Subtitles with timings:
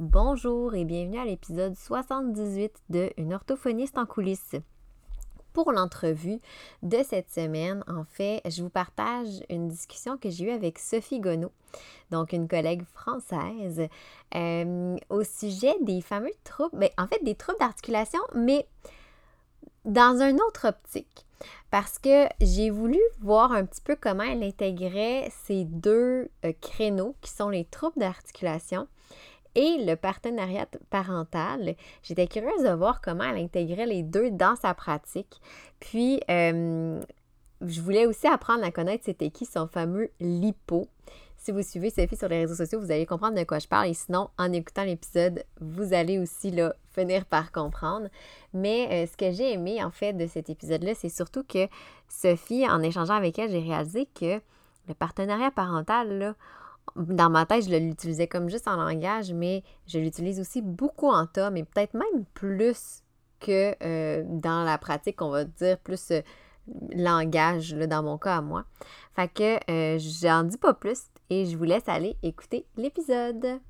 [0.00, 4.54] Bonjour et bienvenue à l'épisode 78 de Une orthophoniste en coulisses.
[5.52, 6.38] Pour l'entrevue
[6.84, 11.18] de cette semaine, en fait, je vous partage une discussion que j'ai eue avec Sophie
[11.18, 11.50] Gonneau,
[12.12, 13.88] donc une collègue française,
[14.36, 18.68] euh, au sujet des fameux troubles, ben, en fait des troubles d'articulation, mais
[19.84, 21.26] dans un autre optique.
[21.72, 27.16] Parce que j'ai voulu voir un petit peu comment elle intégrait ces deux euh, créneaux
[27.20, 28.86] qui sont les troubles d'articulation
[29.58, 31.74] et le partenariat parental.
[32.04, 35.40] J'étais curieuse de voir comment elle intégrait les deux dans sa pratique.
[35.80, 40.86] Puis, je voulais aussi apprendre à connaître c'était qui son fameux lipo.
[41.36, 43.88] Si vous suivez Sophie sur les réseaux sociaux, vous allez comprendre de quoi je parle.
[43.88, 48.08] Et sinon, en écoutant l'épisode, vous allez aussi là, finir par comprendre.
[48.54, 51.68] Mais euh, ce que j'ai aimé en fait de cet épisode-là, c'est surtout que
[52.08, 54.40] Sophie, en échangeant avec elle, j'ai réalisé que
[54.88, 56.34] le partenariat parental, là,
[56.96, 61.26] dans ma tête, je l'utilisais comme juste en langage, mais je l'utilise aussi beaucoup en
[61.26, 63.02] tas, mais peut-être même plus
[63.40, 66.20] que euh, dans la pratique, on va dire plus euh,
[66.94, 68.64] langage, dans mon cas à moi.
[69.14, 73.60] Fait que euh, j'en dis pas plus et je vous laisse aller écouter l'épisode.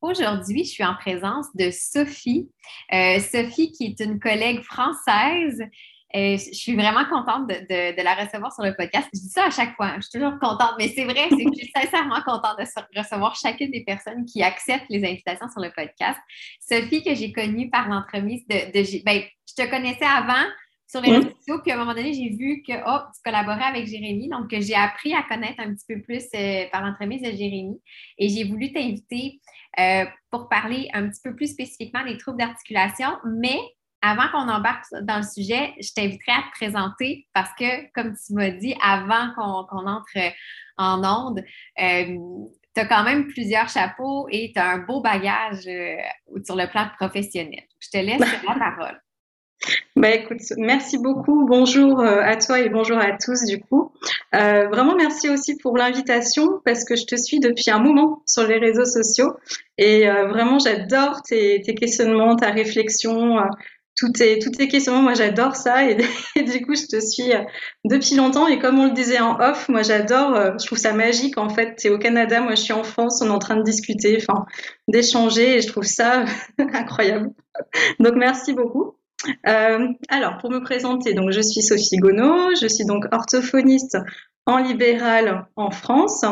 [0.00, 2.48] Aujourd'hui, je suis en présence de Sophie.
[2.92, 5.60] Euh, Sophie, qui est une collègue française.
[6.14, 9.08] Euh, je suis vraiment contente de, la recevoir sur le podcast.
[9.12, 9.96] Je dis ça à chaque fois.
[9.96, 13.34] Je suis toujours contente, mais c'est vrai, c'est que je suis sincèrement contente de recevoir
[13.34, 16.18] chacune des personnes qui acceptent les invitations sur le podcast.
[16.60, 20.46] Sophie, que j'ai connue par l'entremise de, de ben, je te connaissais avant,
[20.88, 21.60] sur les réseaux sociaux.
[21.62, 24.28] Puis à un moment donné, j'ai vu que oh, tu collaborais avec Jérémy.
[24.28, 27.80] Donc, j'ai appris à connaître un petit peu plus euh, par l'entremise de Jérémy.
[28.16, 29.40] Et j'ai voulu t'inviter
[29.78, 33.08] euh, pour parler un petit peu plus spécifiquement des troubles d'articulation.
[33.26, 33.58] Mais
[34.00, 38.32] avant qu'on embarque dans le sujet, je t'inviterai à te présenter parce que, comme tu
[38.32, 40.18] m'as dit, avant qu'on entre
[40.78, 41.44] en onde,
[41.80, 42.16] euh,
[42.74, 45.68] tu as quand même plusieurs chapeaux et tu as un beau bagage
[46.44, 47.64] sur le plan professionnel.
[47.80, 49.00] Je te laisse la parole.
[49.96, 51.44] Bah écoute, merci beaucoup.
[51.46, 53.90] Bonjour euh, à toi et bonjour à tous du coup.
[54.34, 58.46] Euh, vraiment merci aussi pour l'invitation parce que je te suis depuis un moment sur
[58.46, 59.34] les réseaux sociaux
[59.76, 63.38] et euh, vraiment j'adore tes, questionnements, ta réflexion,
[63.96, 65.02] tous tes, tous tes questionnements.
[65.02, 65.96] Moi j'adore ça et,
[66.36, 67.32] du coup je te suis
[67.84, 71.38] depuis longtemps et comme on le disait en off, moi j'adore, je trouve ça magique
[71.38, 71.74] en fait.
[71.74, 74.16] Tu es au Canada, moi je suis en France, on est en train de discuter,
[74.20, 74.46] enfin
[74.86, 76.24] d'échanger et je trouve ça
[76.58, 77.30] incroyable.
[77.98, 78.97] Donc merci beaucoup.
[79.46, 83.98] Euh, alors, pour me présenter, donc je suis Sophie Gonneau, je suis donc orthophoniste
[84.46, 86.24] en libéral en France.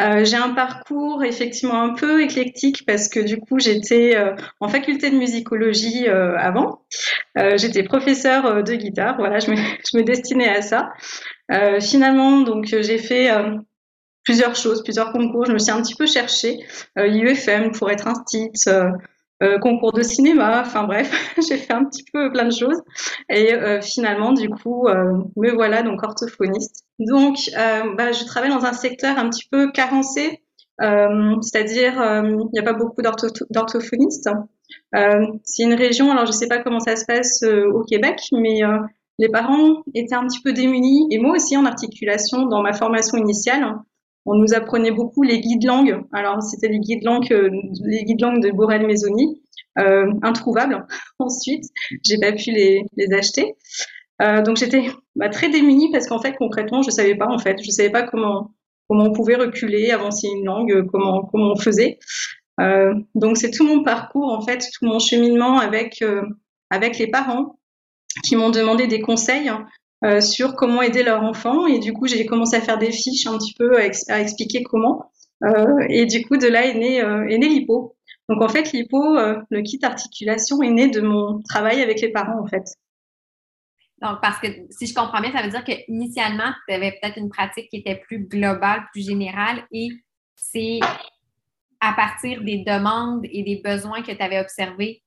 [0.00, 4.68] Euh, j'ai un parcours effectivement un peu éclectique parce que du coup j'étais euh, en
[4.68, 6.82] faculté de musicologie avant.
[7.56, 10.92] j'étais professeur de guitare, voilà, je me, destinais à ça.
[11.80, 13.30] finalement, donc j'ai fait
[14.22, 15.46] plusieurs choses, plusieurs concours.
[15.46, 16.60] Je me suis un petit peu cherchée.
[16.94, 18.92] L'UFM pour être un titre
[19.42, 21.10] euh, concours de cinéma, enfin bref,
[21.48, 22.78] j'ai fait un petit peu plein de choses.
[23.30, 26.84] Et euh, finalement, du coup, euh, me voilà donc orthophoniste.
[26.98, 30.42] Donc, bah, je travaille dans un secteur un petit peu carencé,
[30.78, 34.28] c'est-à-dire il n'y a pas beaucoup d'orthophonistes.
[35.44, 38.60] c'est une région, alors je ne sais pas comment ça se passe au Québec, mais
[39.18, 43.16] les parents étaient un petit peu démunis, et moi aussi en articulation dans ma formation
[43.16, 43.64] initiale
[44.26, 46.02] on nous apprenait beaucoup les guides langues.
[46.12, 47.50] Alors, c'était les guides langues, euh,
[47.84, 49.42] les guides langues de Borel Maisoni,
[49.78, 50.86] euh, introuvables.
[51.18, 51.64] Ensuite,
[52.04, 53.54] j'ai pas pu les, acheter.
[54.22, 57.26] Euh, donc, j'étais bah, très démunie parce qu'en fait, concrètement, je savais pas.
[57.28, 58.52] En fait, je savais pas comment
[58.88, 61.98] comment on pouvait reculer, avancer une langue, comment comment on faisait.
[63.14, 66.04] donc, c'est tout mon parcours, en fait, tout mon cheminement avec
[66.70, 67.58] avec les parents
[68.24, 69.50] qui m'ont demandé des conseils
[70.04, 71.66] euh, sur comment aider leur enfant.
[71.66, 75.10] Et du coup, j'ai commencé à faire des fiches un petit peu à, expliquer comment.
[75.44, 77.96] Euh, et du coup, de là est né, euh, est né l'hypo.
[78.28, 79.16] Donc en fait, l'hypo,
[79.50, 82.64] le kit articulation, est né de mon travail avec les parents en fait.
[84.00, 87.28] Donc, parce que si je comprends bien, ça veut dire qu'initialement, tu avais peut-être une
[87.28, 89.88] pratique qui était plus globale, plus générale, et
[90.36, 90.80] c'est
[91.80, 95.02] à partir des demandes et des besoins que tu avais observés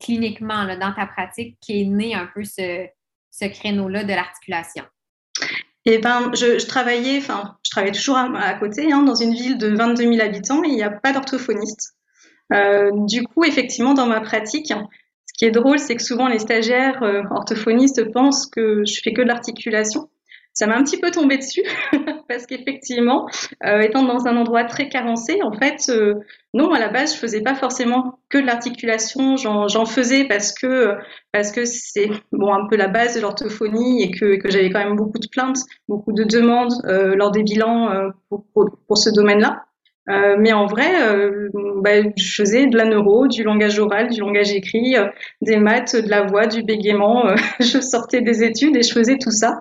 [0.00, 2.88] cliniquement dans ta pratique qui est né un peu ce,
[3.32, 4.84] ce créneau-là de l'articulation?
[5.84, 9.74] Eh ben, je, travaillais, enfin, je travaille toujours à, côté, hein, dans une ville de
[9.74, 11.96] 22 000 habitants, et il n'y a pas d'orthophoniste.
[13.08, 17.02] du coup, effectivement, dans ma pratique, ce qui est drôle, c'est que souvent les stagiaires
[17.32, 20.08] orthophonistes pensent que je fais que de l'articulation
[20.54, 21.62] ça m'a un petit peu tombé dessus
[22.28, 23.26] parce qu'effectivement,
[23.64, 26.14] euh, étant dans un endroit très carencé, en fait, euh,
[26.52, 29.36] non, à la base, je faisais pas forcément que de l'articulation.
[29.36, 30.94] J'en faisais parce que
[31.32, 34.84] parce que c'est bon un peu la base de l'orthophonie et que, que j'avais quand
[34.84, 38.44] même beaucoup de plaintes, beaucoup de demandes euh, lors des bilans pour,
[38.86, 39.64] pour, ce domaine-là.
[40.08, 40.90] Mais en vrai,
[41.76, 44.96] bah, je faisais de la neuro, du langage oral, du langage écrit,
[45.40, 47.34] des maths, de la voix, du bégaiement.
[47.60, 49.60] je sortais des études et je faisais tout ça.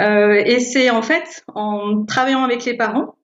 [0.00, 3.14] Euh, et c'est en fait en travaillant avec les parents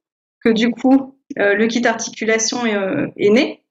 [0.45, 3.63] que du coup euh, le kit articulation est, euh, est né.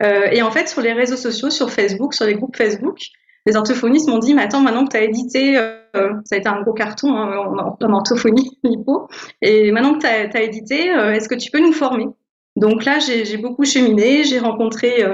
[0.00, 2.98] et en fait sur les réseaux sociaux, sur Facebook, sur les groupes Facebook,
[3.46, 5.54] les orthophonistes m'ont dit, mais attends, maintenant que tu as édité,
[5.94, 9.08] ça a été un gros carton hein, en, orthophonie, lipo,
[9.40, 12.06] et maintenant que tu as, édité, est-ce que tu peux nous former?
[12.56, 15.04] Donc là, j'ai beaucoup cheminé, j'ai rencontré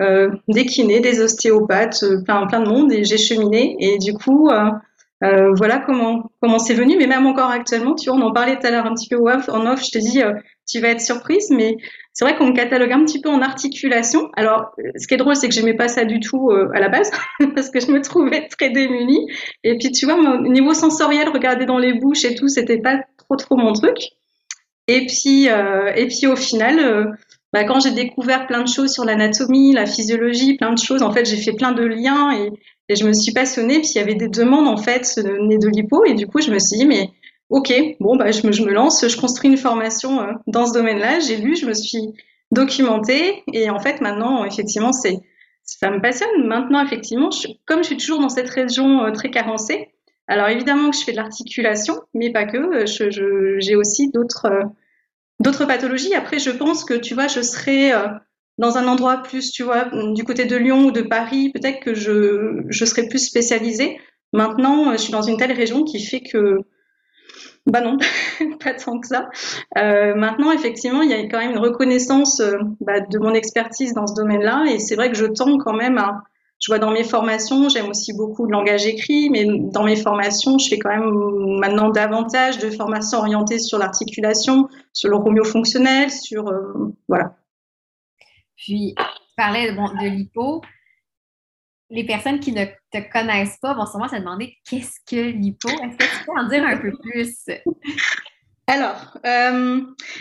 [0.00, 4.48] euh, des kinés, des ostéopathes, plein, plein de monde, et j'ai cheminé, et du coup,
[5.22, 6.96] euh, voilà comment comment c'est venu.
[6.98, 9.16] Mais même encore actuellement, tu vois, on en parlait tout à l'heure un petit peu
[9.18, 9.84] en off.
[9.84, 10.32] Je te dis, euh,
[10.68, 11.76] tu vas être surprise, mais
[12.12, 14.30] c'est vrai qu'on me catalogue un petit peu en articulation.
[14.36, 16.88] Alors, ce qui est drôle, c'est que j'aimais pas ça du tout euh, à la
[16.88, 17.10] base,
[17.54, 19.26] parce que je me trouvais très démunie.
[19.64, 23.00] Et puis, tu vois, au niveau sensoriel, regarder dans les bouches et tout, c'était pas
[23.18, 23.98] trop trop mon truc.
[24.88, 27.16] Et puis, et puis au final.
[27.52, 31.12] Bah, quand j'ai découvert plein de choses sur l'anatomie, la physiologie, plein de choses, en
[31.12, 32.50] fait, j'ai fait plein de liens et,
[32.92, 35.68] et je me suis passionnée, puis il y avait des demandes en fait nées de
[35.68, 37.10] l'hypo, et du coup je me suis dit mais
[37.48, 41.20] ok, bon bah je me, lance, je construis une formation euh, dans ce domaine-là.
[41.20, 42.12] J'ai lu, je me suis
[42.50, 45.20] documentée, et en fait maintenant effectivement c'est
[45.64, 46.46] ça me passionne.
[46.46, 47.30] Maintenant effectivement,
[47.64, 49.88] comme je suis toujours dans cette région euh, très carencée,
[50.28, 52.58] alors évidemment que je fais de l'articulation, mais pas que.
[52.58, 54.48] Euh, j'ai aussi d'autres
[55.40, 56.14] d'autres pathologies.
[56.14, 57.92] Après, je pense que tu vois, je serais
[58.62, 61.94] dans un endroit plus, tu vois, du côté de Lyon ou de Paris, peut-être que
[61.94, 63.98] je, serais plus spécialisée.
[64.32, 66.58] Maintenant, je suis dans une telle région qui fait que,
[67.66, 67.96] bah non,
[68.64, 69.28] pas tant que ça.
[69.76, 73.94] Euh, maintenant, effectivement, il y a quand même une reconnaissance euh, bah, de mon expertise
[73.94, 76.22] dans ce domaine-là, et c'est vrai que je tends quand même à,
[76.60, 80.58] je vois dans mes formations, j'aime aussi beaucoup le langage écrit, mais dans mes formations,
[80.58, 86.46] je fais quand même maintenant davantage de formations orientées sur l'articulation, sur le romeo-fonctionnel, sur
[86.46, 87.34] euh, voilà.
[88.62, 90.62] Puis, tu parlais de l'hypo.
[91.90, 95.68] Les personnes qui ne te connaissent pas vont sûrement se demander qu'est-ce que l'hypo?
[95.68, 97.46] Est-ce que tu peux en dire un peu plus?
[98.68, 99.80] Alors, euh,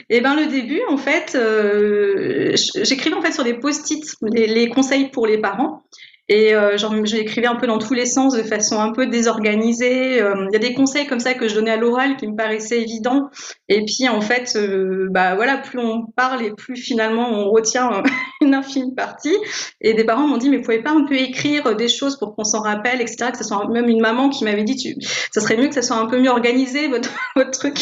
[0.10, 4.04] eh ben le début, en fait, euh, j'écrivais en fait sur des post-it
[4.34, 5.84] les, conseils pour les parents.
[6.32, 10.22] Et euh, j'écrivais un peu dans tous les sens de façon un peu désorganisée.
[10.22, 12.38] Euh, il y a des conseils comme ça que je donnais à l'oral qui me
[12.38, 13.30] paraissaient évidents.
[13.68, 18.02] Et puis en fait, euh, bah voilà, plus on parle et plus finalement on retient
[18.42, 19.36] une infime partie.
[19.82, 22.34] Et des parents m'ont dit mais vous pouvez pas un peu écrire des choses pour
[22.34, 23.32] qu'on s'en rappelle, etc.
[23.34, 24.96] Que ce soit même une maman qui m'avait dit
[25.34, 27.12] ça serait mieux que ça soit un peu mieux organisé votre,
[27.52, 27.78] truc.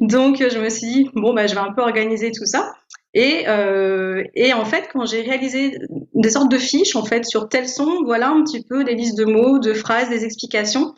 [0.00, 2.72] Donc je me suis dit bon bah je vais un peu organiser tout ça.
[3.14, 5.78] Et, euh, et en fait, quand j'ai réalisé
[6.14, 9.18] des sortes de fiches, en fait, sur tel son, voilà un petit peu des listes
[9.18, 10.94] de mots, de phrases, des explications.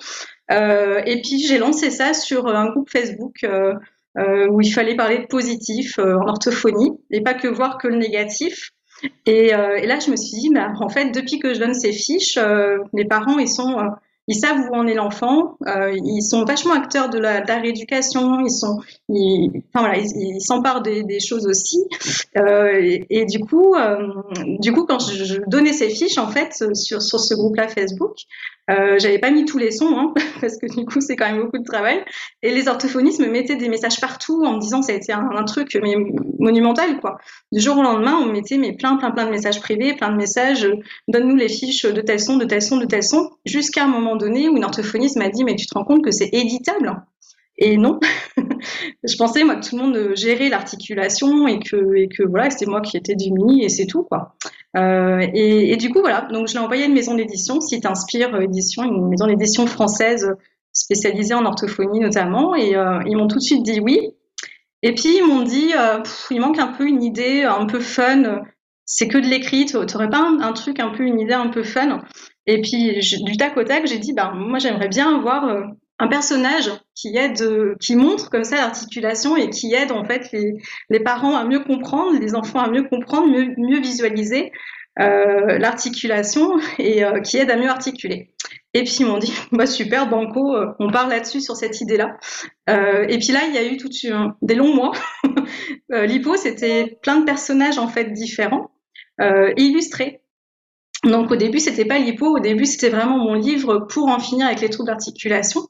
[0.50, 3.74] Euh, et puis j'ai lancé ça sur un groupe Facebook euh,
[4.50, 8.72] où il fallait parler de positif en orthophonie et pas que voir que le négatif.
[9.26, 11.92] Et, et là, je me suis dit, bah, en fait, depuis que je donne ces
[11.92, 12.38] fiches,
[12.92, 13.74] les parents, ils sont
[14.28, 17.58] ils savent où en est l'enfant, euh, ils sont vachement acteurs de la, de la
[17.58, 21.78] rééducation, ils sont, ils, enfin voilà, ils s'emparent des, des, choses aussi.
[22.36, 24.08] Euh, et, du coup, euh,
[24.60, 28.14] du coup, quand je, je, donnais ces fiches en fait sur sur ce groupe-là Facebook,
[28.70, 31.42] euh, j'avais pas mis tous les sons hein, parce que du coup c'est quand même
[31.42, 32.04] beaucoup de travail.
[32.42, 35.44] Et les orthophonistes me mettaient des messages partout en me disant ça a été un,
[35.44, 35.96] truc mais
[36.38, 37.18] monumental quoi.
[37.50, 40.12] Du jour au lendemain on me mettait mais plein plein plein de messages privés, plein
[40.12, 40.68] de messages.
[41.08, 43.30] Donne-nous les fiches de tel son, de tel son, de tel son.
[43.44, 46.12] Jusqu'à un moment donné où une orthophoniste m'a dit mais tu te rends compte que
[46.12, 47.02] c'est éditable?
[47.58, 48.00] Et non,
[49.02, 52.96] je pensais moi que tout le monde gérait l'articulation et que voilà c'était moi qui
[52.96, 54.34] étais démunie et c'est tout quoi.
[54.76, 58.40] Euh, et, du coup voilà donc je l'ai envoyé à une maison d'édition, Site Inspire
[58.40, 60.34] Édition, une maison d'édition française
[60.72, 64.00] spécialisée en orthophonie notamment et euh, ils m'ont tout de suite dit oui.
[64.82, 68.42] Et puis ils m'ont dit euh, il manque un peu une idée un peu fun.
[68.84, 71.62] C'est que de l'écrit, tu n'aurais pas un, truc un peu une idée un peu
[71.62, 72.02] fun?
[72.46, 75.62] Et puis du tac au tac, j'ai dit bah moi j'aimerais bien avoir euh,
[75.98, 80.54] un personnage qui aide, qui montre comme ça l'articulation et qui aide en fait les,
[80.90, 84.50] les, parents à mieux comprendre, les enfants à mieux comprendre, mieux, mieux visualiser
[85.00, 88.34] euh, l'articulation et euh, qui aide à mieux articuler.
[88.74, 92.16] Et puis ils m'ont dit, bah super, banco, on part là-dessus sur cette idée-là.
[92.68, 93.88] et puis là, il y a eu tout
[94.42, 94.92] des longs mois.
[95.88, 98.70] L'hypo, c'était plein de personnages en fait différents,
[99.56, 100.22] illustrés.
[101.04, 104.46] Donc au début, c'était pas l'hypo, au début, c'était vraiment mon livre pour en finir
[104.46, 105.62] avec les troubles d'articulation.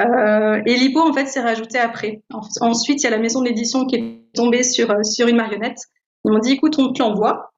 [0.00, 2.22] Euh, et l'hypo, en fait, s'est rajouté après.
[2.60, 5.80] Ensuite, il y a la maison d'édition qui est tombée sur, euh, sur une marionnette.
[6.24, 7.52] Ils m'ont dit, écoute, on te l'envoie.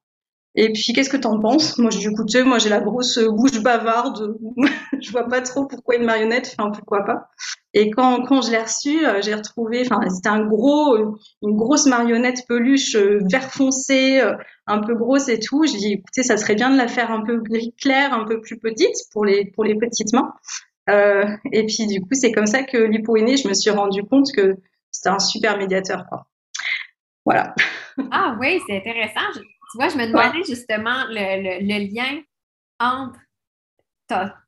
[0.55, 1.79] Et puis, qu'est-ce que t'en penses?
[1.79, 4.37] Moi, j'ai dit, écoutez, moi, j'ai la grosse bouche bavarde.
[5.01, 6.55] je vois pas trop pourquoi une marionnette.
[6.59, 7.29] Enfin, pourquoi pas
[7.75, 10.97] Et quand, quand je l'ai reçue, euh, j'ai retrouvé, enfin, c'était un gros,
[11.43, 14.21] une grosse marionnette peluche vert foncé,
[14.67, 15.65] un peu grosse et tout.
[15.65, 18.41] J'ai dit, écoutez, ça serait bien de la faire un peu gris clair, un peu
[18.41, 20.33] plus petite pour les, pour les petites mains.
[20.89, 24.03] Euh, et puis du coup, c'est comme ça que l'hypo est Je me suis rendu
[24.05, 24.57] compte que
[24.91, 26.05] c'était un super médiateur.
[26.09, 26.27] Quoi.
[27.25, 27.55] Voilà.
[28.13, 29.29] Ah oui, c'est intéressant.
[29.35, 29.41] tu
[29.75, 32.23] vois, je me demandais justement le, le, lien
[32.79, 33.19] entre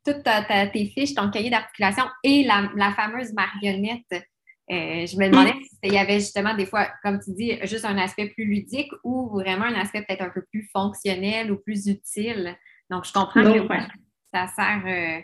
[0.05, 0.23] toutes
[0.73, 4.07] tes fiches, ton cahier d'articulation et la, la, fameuse marionnette.
[4.13, 5.63] Euh, je me demandais mm.
[5.83, 9.29] s'il y avait justement des fois, comme tu dis, juste un aspect plus ludique ou
[9.31, 12.57] vraiment un aspect peut-être un peu plus fonctionnel ou plus utile.
[12.89, 13.67] Donc, je comprends que
[14.33, 14.83] ça sert.
[14.87, 15.21] Euh,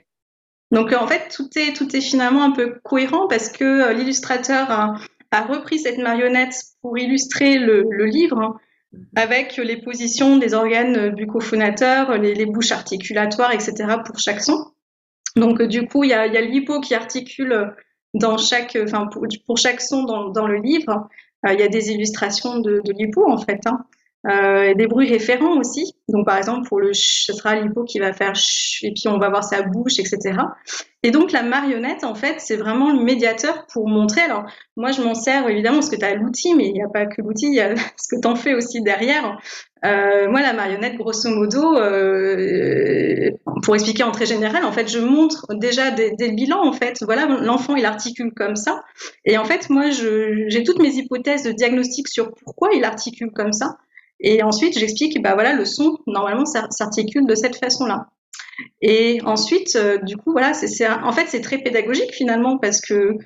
[0.73, 4.71] donc en fait, tout est, tout est finalement un peu cohérent parce que euh, l'illustrateur
[4.71, 4.95] a,
[5.49, 8.57] repris cette marionnette pour illustrer le, livre hein,
[8.93, 9.05] mhm.
[9.17, 13.75] avec les positions des organes buccophonateurs, les, les, bouches articulatoires, etc.
[14.05, 14.73] pour chaque son.
[15.37, 17.75] Donc du coup, il y a, y a l'hypo qui articule
[18.15, 21.09] dans chaque, enfin pour, chaque son dans, dans le livre.
[21.47, 23.61] Euh, il y a des illustrations de, de l'hypo en fait.
[23.67, 23.85] Hein.
[24.29, 25.95] Euh, des bruits référents aussi.
[26.09, 29.07] Donc, par exemple, pour le ch, ce sera l'hippo qui va faire ch, et puis
[29.07, 30.39] on va voir sa bouche, etc.
[31.05, 34.23] Et donc, la marionnette, en fait, c'est vraiment le médiateur pour montrer.
[34.23, 34.45] Alors,
[34.77, 37.07] moi, je m'en sers évidemment parce que tu as l'outil, mais il n'y a pas
[37.07, 39.39] que l'outil, il y a ce que tu en fais aussi derrière.
[39.85, 43.31] Euh, moi, la marionnette, grosso modo, euh,
[43.63, 46.73] pour expliquer en très général, en fait, je montre déjà dès, dès le bilan, en
[46.73, 48.83] fait, voilà, l'enfant, il articule comme ça.
[49.25, 53.53] Et en fait, moi, j'ai toutes mes hypothèses de diagnostic sur pourquoi il articule comme
[53.53, 53.77] ça.
[54.21, 58.07] Et ensuite, j'explique, bah voilà, le son, normalement, s'articule de cette façon-là.
[58.81, 63.17] Et ensuite, euh, du coup, voilà, c'est, en fait, c'est très pédagogique finalement parce que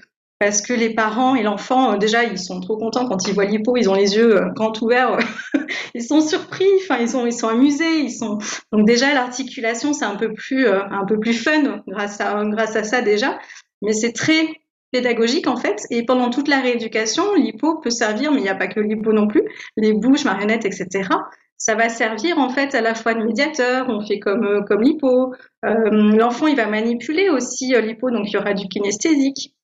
[0.41, 3.45] parce que les parents et l'enfant, euh, déjà, ils sont trop contents quand ils voient
[3.45, 5.19] l'hypo, ils ont les yeux euh, grands ouverts,
[5.95, 8.39] ils sont surpris, enfin, ils sont, ils sont amusés, ils sont.
[8.73, 12.85] Donc déjà, l'articulation, c'est un peu plus, un peu plus fun grâce à, grâce à
[12.85, 13.39] ça déjà,
[13.83, 14.60] mais c'est très
[14.91, 15.83] pédagogique en fait.
[15.91, 19.13] Et pendant toute la rééducation, l'hypo peut servir, mais il n'y a pas que l'hypo
[19.13, 19.43] non plus,
[19.77, 21.09] les bouches, marionnettes, etc.
[21.57, 24.83] Ça va servir en fait à la fois de médiateur, on fait comme, euh, comme
[24.83, 25.35] l'hypo.
[25.65, 29.55] Euh, L'enfant, il va manipuler aussi euh, l'hypo, donc il y aura du kinesthésique.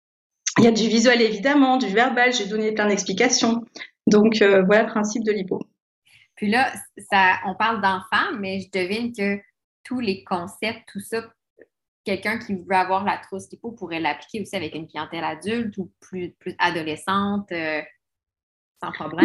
[0.59, 3.62] Il y a du visuel évidemment, du verbal, j'ai donné plein d'explications.
[4.06, 5.61] Donc voilà le principe de l'hypo.
[6.37, 6.73] Puis là,
[7.11, 9.38] ça, on parle d'enfants, mais je devine que
[9.85, 11.23] tous les concepts, tout ça
[12.06, 15.90] quelqu'un qui veut avoir la trousse typo pourrait l'appliquer aussi avec une clientèle adulte ou
[16.00, 17.82] plus, plus adolescente, euh,
[18.82, 19.25] sans problème.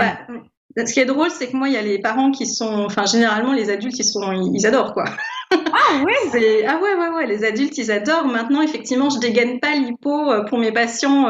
[0.75, 2.85] Bah, ce qui est drôle, c'est que moi, il y a les parents qui sont,
[2.85, 5.05] enfin, généralement, les adultes, ils sont, ils, adorent, quoi.
[5.51, 6.13] Ah oui?
[6.67, 8.25] ah ouais, ouais, ouais, les adultes, ils adorent.
[8.25, 11.27] Maintenant, effectivement, je dégaine pas l'hypo euh, pour mes patients.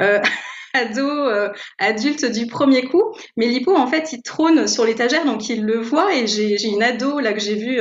[0.00, 0.20] Euh,
[0.74, 3.14] ados, adultes du premier coup.
[3.36, 6.14] Mais l'hypo, en fait, il trône sur l'étagère, donc il le voit.
[6.14, 7.80] Et j'ai une ado là que j'ai vue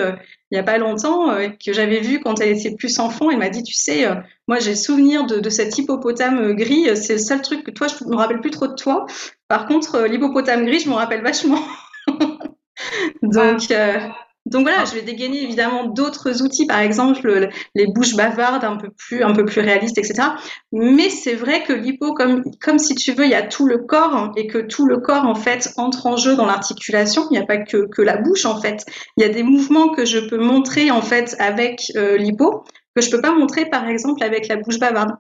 [0.52, 3.32] il n'y a pas longtemps, euh, que j'avais vu quand elle était plus enfant.
[3.32, 4.16] Elle m'a dit, tu sais, euh,
[4.48, 6.96] moi j'ai souvenir de, de, cet hippopotame euh, gris.
[6.96, 9.06] C'est le seul truc que toi, je me rappelle plus trop de toi.
[9.48, 11.64] Par contre, l'hippopotame gris, je me rappelle vachement.
[13.24, 13.74] Donc,
[14.46, 18.90] donc voilà, je vais dégainer évidemment d'autres outils, par exemple les bouches bavardes un peu
[18.90, 20.30] plus, un peu plus réalistes, etc.
[20.74, 23.78] Mais c'est vrai que l'hypo, comme, comme si tu veux, il y a tout le
[23.78, 27.26] corps et que tout le corps en fait entre en jeu dans l'articulation.
[27.32, 28.86] Il n'y a pas que, que la bouche en fait.
[29.16, 33.02] Il y a des mouvements que je peux montrer en fait avec euh, l'hypo que
[33.02, 35.16] je peux pas montrer par exemple avec la bouche bavarde.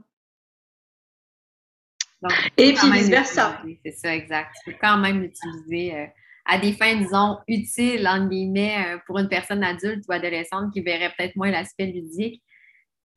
[2.58, 3.62] et puis vice versa.
[3.86, 4.52] C'est ça, exact.
[4.64, 5.96] Tu peux quand même l'utiliser.
[5.96, 6.06] Euh,
[6.46, 10.82] à des fins, disons, utiles, entre guillemets, euh, pour une personne adulte ou adolescente qui
[10.82, 12.42] verrait peut-être moins l'aspect ludique,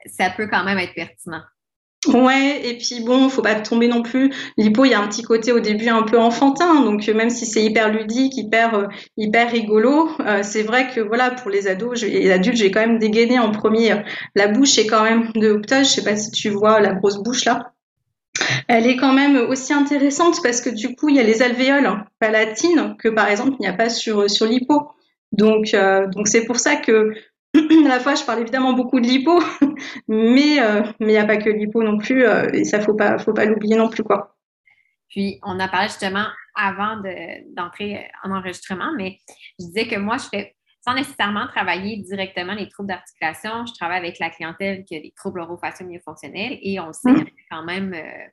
[0.07, 1.43] ça peut quand même être pertinent.
[2.07, 4.33] Ouais, et puis bon, faut pas tomber non plus.
[4.57, 7.31] L'hypo, il y a un petit côté au début un peu enfantin, donc euh, même
[7.31, 10.11] si c'est hyper ludique, hyper euh, hyper rigolo,
[10.43, 14.03] c'est vrai que voilà, pour les ados et adultes, j'ai quand même dégainé en premier.
[14.37, 17.21] La bouche est quand même de Optage, je sais pas si tu vois la grosse
[17.21, 17.73] bouche là.
[18.69, 22.05] Elle est quand même aussi intéressante parce que du coup, il y a les alvéoles
[22.19, 24.91] palatines que par exemple, il n'y a pas sur, sur l'hypo.
[25.33, 27.13] Donc, euh, donc c'est pour ça que
[27.55, 29.41] à la fois, je parle évidemment beaucoup de l'hypo,
[30.09, 32.95] mais euh, mais il n'y a pas que l'hypo non plus, euh, et ça faut
[32.95, 34.37] pas faut pas l'oublier non plus quoi.
[35.09, 37.01] Puis on a parlé justement avant
[37.55, 39.19] d'entrer en enregistrement, mais
[39.59, 40.56] je disais que moi je fais
[40.87, 43.67] sans nécessairement travailler directement les troubles d'articulation.
[43.67, 47.25] Je travaille avec la clientèle qui a des troubles orofaciaux fonctionnels et on sait a
[47.51, 48.27] quand même euh,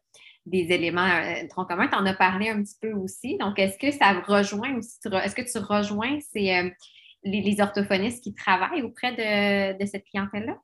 [0.45, 1.88] des éléments euh, tronc commun.
[1.88, 3.38] Tu en as parlé un petit peu aussi.
[3.38, 6.72] Donc, est-ce que ça rejoint aussi, est-ce que tu rejoins ces,
[7.24, 9.13] les, orthophonistes qui travaillent auprès
[9.74, 10.57] de cette clientèle-là?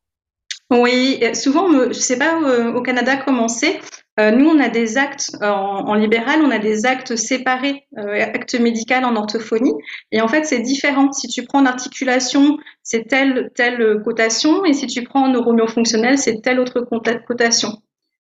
[0.71, 3.79] Oui, souvent, je ne sais pas euh, au Canada comment c'est.
[4.19, 8.59] Euh, nous, on a des actes en, libéral, on a des actes séparés, euh, actes
[8.59, 9.73] médicaux en orthophonie.
[10.11, 11.11] Et en fait, c'est différent.
[11.11, 16.19] Si tu prends en articulation, c'est telle telle cotation, et si tu prends en neuromyofonctionnel,
[16.19, 16.81] c'est telle autre
[17.25, 17.69] cotation.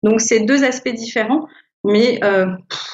[0.03, 1.47] Donc, c'est deux aspects différents.
[1.87, 2.21] Mais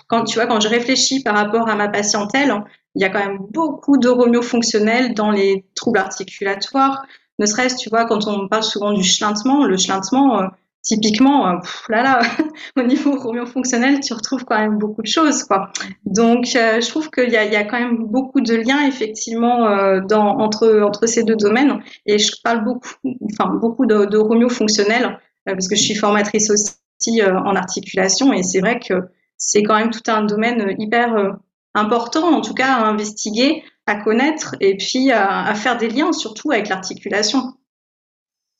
[0.08, 2.52] quand tu vois, quand je réfléchis par rapport à ma patientèle,
[2.94, 7.04] il y a quand même beaucoup d'euromyofonctionnels dans les troubles articulatoires,
[7.40, 10.46] ne serait-ce, tu vois, quand on parle souvent du chlintement, le chlintement, euh,
[10.82, 11.56] typiquement, euh,
[11.88, 12.20] là, là,
[12.76, 15.72] au niveau fonctionnel, tu retrouves quand même beaucoup de choses, quoi.
[16.04, 19.64] Donc, euh, je trouve qu'il y a, quand même beaucoup de liens, effectivement,
[20.10, 21.80] entre, ces deux domaines.
[22.04, 22.88] Et je parle beaucoup,
[23.32, 28.60] enfin, beaucoup de, de fonctionnel, parce que je suis formatrice aussi en articulation, et c'est
[28.60, 28.94] vrai que
[29.38, 31.38] c'est quand même tout un domaine hyper
[31.74, 36.52] important, en tout cas, à investiguer à connaître et puis à, faire des liens surtout
[36.52, 37.54] avec l'articulation.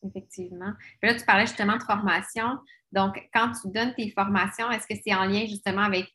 [0.06, 0.72] Effectivement.
[1.02, 2.58] là, tu parlais justement de formation.
[2.92, 6.06] Donc, quand tu donnes tes formations, est-ce que c'est en lien justement avec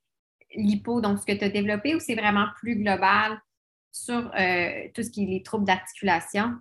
[0.56, 3.40] l'hypo, donc ce que tu as développé, ou c'est vraiment plus global
[3.92, 6.54] sur euh, tout ce qui est les troubles d'articulation?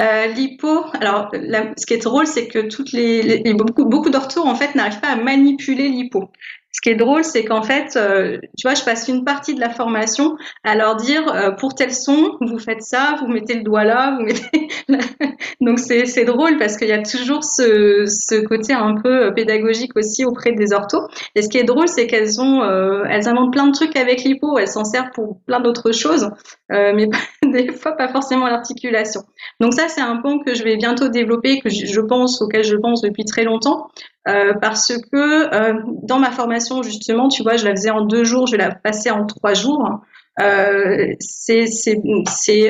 [0.00, 4.56] Euh, l'hypo, alors ce qui est drôle, c'est que toutes les, beaucoup, beaucoup d'orthos en
[4.56, 6.32] fait n'arrivent pas à manipuler l'hypo.
[6.74, 9.60] Ce qui est drôle, c'est qu'en fait, euh, tu vois, je passe une partie de
[9.60, 13.62] la formation à leur dire euh, pour tel son, vous faites ça, vous mettez le
[13.62, 14.66] doigt là, vous mettez.
[15.60, 19.96] Donc c'est drôle parce qu'il y a toujours ce ce côté un peu euh, pédagogique
[19.96, 21.06] aussi auprès des orthos.
[21.36, 22.64] Et ce qui est drôle, c'est qu'elles ont
[23.08, 26.28] elles inventent plein de trucs avec l'hypo, elles s'en servent pour plein d'autres choses,
[26.70, 27.06] mais
[27.44, 29.22] des fois pas forcément l'articulation.
[29.60, 32.76] Donc ça, c'est un point que je vais bientôt développer, que je pense auquel je
[32.76, 33.90] pense depuis très longtemps.
[34.26, 38.24] Euh, parce que euh, dans ma formation justement, tu vois, je la faisais en deux
[38.24, 40.00] jours, je la passer en trois jours.
[40.40, 41.68] Euh, c'est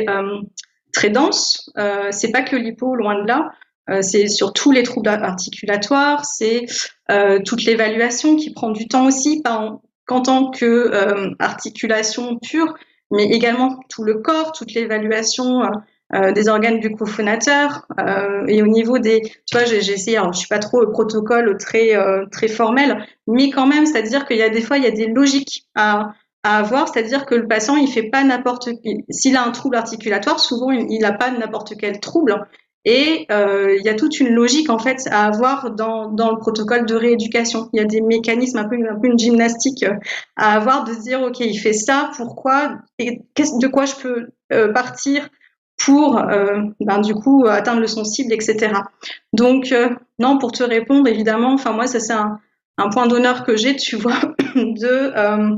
[0.09, 0.41] euh,
[0.93, 1.71] très dense.
[1.79, 3.53] Euh, c'est pas que l'hypo, loin de là.
[4.03, 6.25] c'est sur tous les troubles articulatoires.
[6.25, 6.67] C'est
[7.45, 12.75] toute l'évaluation qui prend du temps aussi, pas qu'en tant que articulation pure,
[13.11, 15.63] mais également tout le corps, toute l'évaluation
[16.15, 20.33] euh, des organes du cofondateur euh, et au niveau des tu vois j'ai essayé alors
[20.33, 24.03] je suis pas trop au protocole très euh, très formel mais quand même c'est à
[24.03, 26.13] dire qu'il y a des fois il y a des logiques à
[26.45, 28.69] à avoir, c'est-à-dire que le patient, il fait pas n'importe
[29.09, 32.47] s'il a un trouble articulatoire, souvent il n'a pas n'importe quel trouble,
[32.85, 36.39] et euh, il y a toute une logique en fait à avoir dans, dans le
[36.39, 37.71] protocole de rééducation.
[37.73, 39.87] Il y a des mécanismes un peu un peu une gymnastique
[40.37, 44.29] à avoir de se dire ok il fait ça, pourquoi et de quoi je peux
[44.75, 45.31] partir
[45.77, 48.73] pour euh, ben, du coup atteindre le son cible, etc.
[49.33, 52.39] Donc euh, non, pour te répondre, évidemment, enfin moi ça c'est un,
[52.79, 54.21] un, point d'honneur que j'ai, tu vois,
[54.55, 55.57] de euh,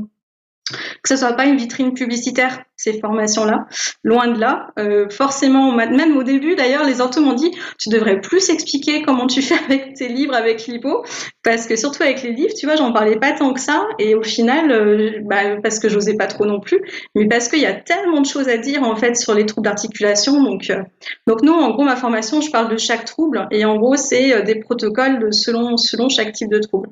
[0.69, 3.65] que ce soit pas une vitrine publicitaire ces formations-là,
[4.03, 4.67] loin de là.
[4.77, 9.25] Euh, forcément, même au début, d'ailleurs, les orthos m'ont dit tu devrais plus expliquer comment
[9.25, 11.03] tu fais avec tes livres, avec l'hypo,
[11.43, 14.13] parce que surtout avec les livres, tu vois, j'en parlais pas tant que ça, et
[14.13, 16.79] au final, euh, bah, parce que j'osais pas trop non plus,
[17.15, 19.65] mais parce qu'il y a tellement de choses à dire en fait sur les troubles
[19.65, 20.43] d'articulation.
[20.43, 20.83] Donc, euh,
[21.25, 24.33] donc nous, en gros, ma formation, je parle de chaque trouble, et en gros, c'est
[24.33, 26.89] euh, des protocoles selon selon chaque type de trouble.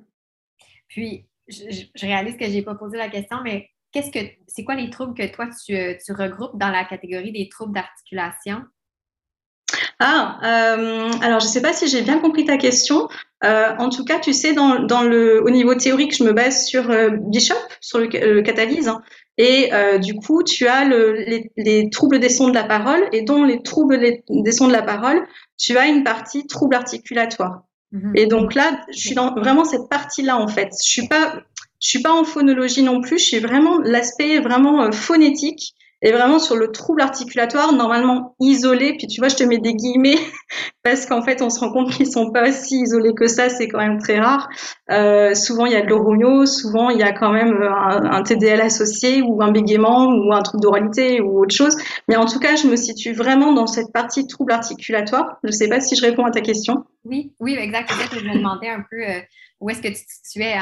[0.87, 4.89] Puis je, réalise que j'ai pas posé la question, mais qu'est-ce que c'est quoi les
[4.89, 8.63] troubles que toi tu, tu regroupes dans la catégorie des troubles d'articulation?
[9.99, 13.07] Ah, euh, alors je ne sais pas si j'ai bien compris ta question.
[13.43, 16.89] Euh, en tout cas, tu sais, dans, le, au niveau théorique, je me base sur
[16.89, 18.87] euh, Bishop, sur le, catalyse.
[18.87, 19.01] Hein.
[19.37, 23.21] et du coup, tu as le, les, les, troubles des sons de la parole, et
[23.21, 25.25] dans les troubles des sons de la parole,
[25.57, 27.64] tu as une partie trouble articulatoire.
[27.95, 28.11] Mhm.
[28.15, 30.69] Et donc là, je suis dans vraiment cette partie-là en fait.
[30.83, 31.35] Je suis pas,
[31.81, 33.19] je suis pas en phonologie non plus.
[33.19, 38.95] Je suis vraiment l'aspect vraiment euh, phonétique et vraiment sur le trouble articulatoire normalement isolé.
[38.95, 40.19] Puis tu vois, je te mets des guillemets
[40.83, 43.49] parce qu'en fait, on se rend compte qu'ils sont pas si isolés que ça.
[43.49, 44.47] C'est quand même très rare.
[44.91, 48.21] Euh, souvent, il y a de l'oromio, souvent il y a quand même euh, un,
[48.21, 51.75] TDL associé ou un bégaiement ou un trouble d'oralité ou autre chose.
[52.07, 55.39] Mais en tout cas, je me situe vraiment dans cette partie trouble articulatoire.
[55.43, 56.85] Je sais pas si je réponds à ta question.
[57.03, 57.89] Oui, oui, exact.
[57.89, 59.01] Peut-être je me demandais un peu.
[59.01, 59.21] Euh,
[59.61, 60.53] où est-ce que tu te situais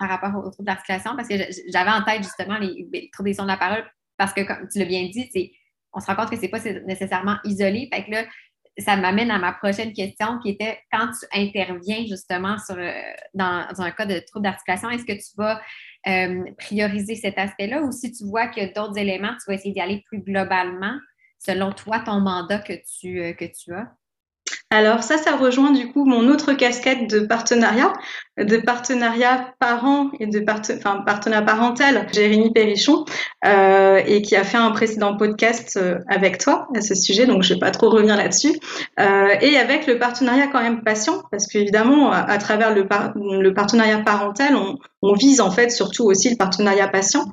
[0.00, 1.12] par rapport aux troubles d'articulation?
[1.16, 1.34] Parce que
[1.68, 3.84] j'avais en tête justement les, les troubles des sons de la parole
[4.16, 5.52] parce que, comme tu l'as bien dit,
[5.92, 7.88] on se rend compte que ce n'est pas nécessairement isolé.
[8.08, 8.24] Là,
[8.78, 12.92] ça m'amène à ma prochaine question qui était quand tu interviens justement sur, euh,
[13.34, 15.60] dans, un cas de trouble d'articulation, est-ce que tu vas
[16.06, 19.54] euh, prioriser cet aspect-là ou si tu vois qu'il y a d'autres éléments, tu vas
[19.54, 20.98] essayer d'y aller plus globalement
[21.38, 23.92] selon toi, ton mandat que tu, que tu as?
[24.72, 27.92] Alors ça, ça rejoint du coup mon autre casquette de partenariat,
[28.38, 33.04] de partenariat parent et de enfin, partenariat parental, Jérémy Perrichon,
[33.44, 37.42] euh, et qui a fait un précédent podcast euh, avec toi à ce sujet, donc
[37.42, 38.58] je vais pas trop revenir là-dessus.
[38.98, 43.98] Euh, et avec le partenariat quand même patient, parce qu'évidemment, à, à, travers le, partenariat
[43.98, 47.26] parental, on, on, vise en fait surtout aussi le partenariat patient.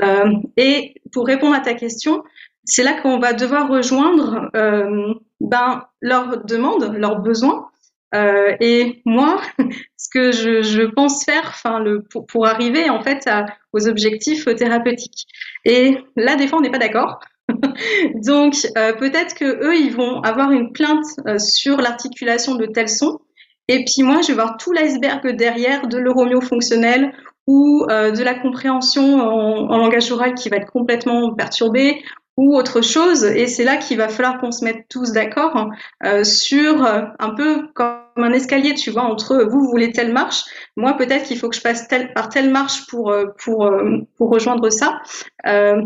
[0.00, 2.22] Euh, et pour répondre à ta question,
[2.66, 7.68] c'est là qu'on va devoir rejoindre euh, ben, leurs demandes, leurs besoins.
[8.14, 9.40] Euh, et moi,
[9.96, 13.28] ce que je, je pense faire, enfin, le, pour, pour, arriver en fait
[13.72, 15.26] aux objectifs thérapeutiques.
[15.64, 17.18] Et là, des fois, on n'est pas d'accord.
[18.14, 22.88] Donc, euh, peut-être que eux, ils vont avoir une plainte euh, sur l'articulation de tels
[22.88, 23.20] sons.
[23.68, 27.12] Et puis moi, je vais voir tout l'iceberg derrière de l'euromio fonctionnel
[27.46, 32.02] ou euh, de la compréhension en, en, langage oral qui va être complètement perturbée
[32.36, 33.24] ou autre chose.
[33.24, 35.70] Et c'est là qu'il va falloir qu'on se mette tous d'accord
[36.04, 40.12] euh, sur euh, un peu comme un escalier, tu vois, entre vous, vous voulez telle
[40.12, 40.44] marche,
[40.76, 43.70] moi peut-être qu'il faut que je passe telle, par telle marche pour, euh, pour,
[44.16, 45.00] pour rejoindre ça.
[45.46, 45.82] Euh,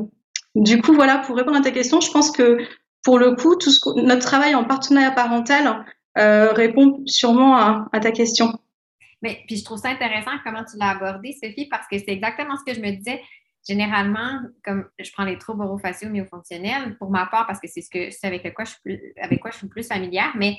[0.55, 2.59] du coup, voilà, pour répondre à ta question, je pense que
[3.05, 5.85] pour le coup, tout notre travail en partenariat parental
[6.19, 8.53] euh, répond sûrement à ta question.
[9.23, 12.57] Mais puis je trouve ça intéressant comment tu l'as abordé, Sophie, parce que c'est exactement
[12.57, 13.21] ce que je me disais
[13.71, 17.91] généralement, comme je prends les troubles orofaciaux myofonctionnels, pour ma part, parce que c'est ce
[17.91, 20.57] que avec je avec quoi je suis plus familière, mais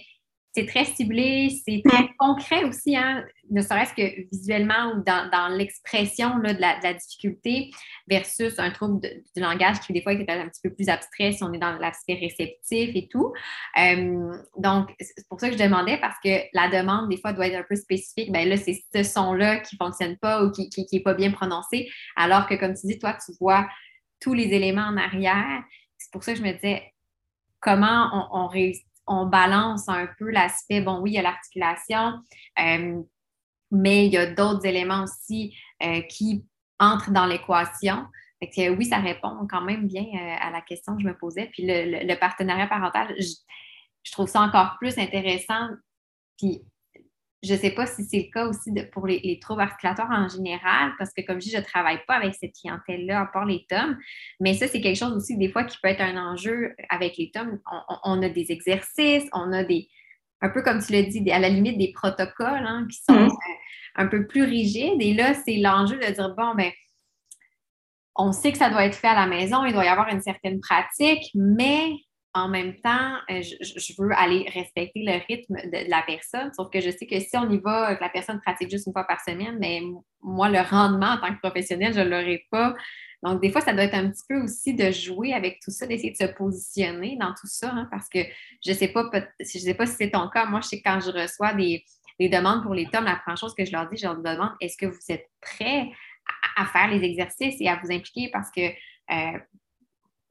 [0.54, 5.48] c'est très ciblé, c'est très concret aussi, hein, ne serait-ce que visuellement ou dans, dans
[5.48, 7.72] l'expression de, de, la difficulté
[8.08, 11.44] versus un trouble du langage qui, des fois, est un petit peu plus abstrait si
[11.44, 13.32] on est dans l'aspect réceptif et tout.
[13.80, 17.48] Euh, donc, c'est pour ça que je demandais, parce que la demande, des fois, doit
[17.48, 18.32] être un peu spécifique.
[18.32, 21.32] Bien là, c'est ce son-là qui ne fonctionne pas ou qui n'est qui, pas bien
[21.32, 23.68] prononcé, alors que, comme tu dis, toi, tu vois
[24.20, 25.64] tous les éléments en arrière.
[25.98, 26.94] C'est pour ça que je me disais,
[27.62, 32.20] comment on, on réussit on balance un peu l'aspect, bon, oui, il y a l'articulation,
[32.60, 33.02] euh,
[33.70, 36.46] mais il y a d'autres éléments aussi euh, qui
[36.80, 38.06] entrent dans l'équation.
[38.58, 41.50] Oui, ça répond quand même bien euh, à la question que je me posais.
[41.54, 43.36] Puis le, partenariat parental, je,
[44.04, 45.68] je, trouve ça encore plus intéressant.
[46.38, 46.64] Puis
[47.44, 50.92] je ne sais pas si c'est le cas aussi pour les, troubles articulatoires en général,
[51.00, 53.66] parce que comme je dis, je ne travaille pas avec cette clientèle-là, à part les
[53.68, 53.98] tomes.
[54.40, 57.32] Mais ça, c'est quelque chose aussi, des fois, qui peut être un enjeu avec les
[57.32, 57.60] tomes.
[58.04, 59.90] On, a des exercices, on a des,
[60.42, 63.38] un peu comme tu l'as dit, à la limite des protocoles hein, qui sont mm-hmm.
[63.96, 65.02] un peu plus rigides.
[65.02, 66.72] Et là, c'est l'enjeu de dire, bon, ben,
[68.16, 70.22] on sait que ça doit être fait à la maison, il doit y avoir une
[70.22, 71.92] certaine pratique, mais
[72.34, 76.52] en même temps, euh, je, veux aller respecter le rythme de, la personne.
[76.54, 78.94] Sauf que je sais que si on y va, que la personne pratique juste une
[78.94, 79.82] fois par semaine, mais
[80.22, 82.74] moi, le rendement en tant que professionnel, je ne l'aurai pas.
[83.24, 85.86] Donc, des fois, ça doit être un petit peu aussi de jouer avec tout ça,
[85.86, 88.20] d'essayer de se positionner dans tout ça, hein, parce que
[88.66, 90.46] je ne sais pas, je sais pas si c'est ton cas.
[90.46, 91.84] Moi, je sais que quand je reçois des,
[92.20, 94.78] demandes pour les tomes, la première chose que je leur dis, je leur demande est-ce
[94.78, 95.90] que vous êtes prêts
[96.56, 98.30] à, faire les exercices et à vous impliquer?
[98.32, 99.40] Parce que euh,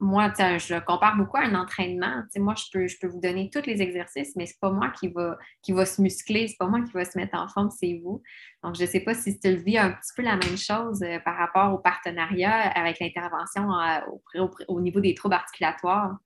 [0.01, 2.23] moi, je compare beaucoup à un entraînement.
[2.37, 2.63] moi, je
[2.99, 5.85] peux, vous donner tous les exercices, mais ce n'est pas moi qui va, qui va
[5.85, 8.21] se muscler, ce n'est pas moi qui va se mettre en forme, c'est vous.
[8.63, 11.19] Donc, je ne sais pas si tu vis un petit peu la même chose euh,
[11.23, 16.17] par rapport au partenariat avec l'intervention euh, au, niveau des troubles articulatoires.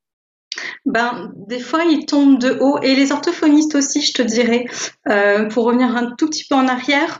[0.85, 2.79] Ben, des fois, ils tombent de haut.
[2.81, 4.65] Et les orthophonistes aussi, je te dirais.
[5.09, 7.19] Euh, pour revenir un tout petit peu en arrière,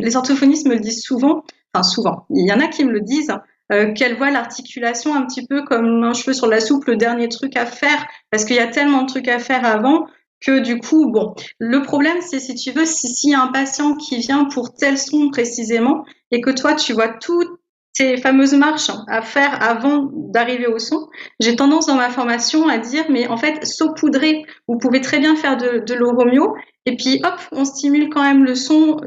[0.00, 1.44] les orthophonistes me le disent souvent.
[1.74, 2.26] Enfin, souvent.
[2.30, 3.32] Il y en a qui me le disent
[3.72, 7.28] euh, qu'elle voit l'articulation un petit peu comme un cheveu sur la soupe, le dernier
[7.28, 10.06] truc à faire, parce qu'il y a tellement de trucs à faire avant
[10.40, 13.48] que du coup, bon, le problème, c'est si tu veux, s'il si y a un
[13.48, 17.60] patient qui vient pour tel son précisément, et que toi, tu vois toutes
[17.94, 21.08] ces fameuses marches à faire avant d'arriver au son,
[21.40, 25.36] j'ai tendance dans ma formation à dire, mais en fait, saupoudrer, vous pouvez très bien
[25.36, 26.54] faire de, de l'oromio,
[26.86, 29.00] et puis hop, on stimule quand même le son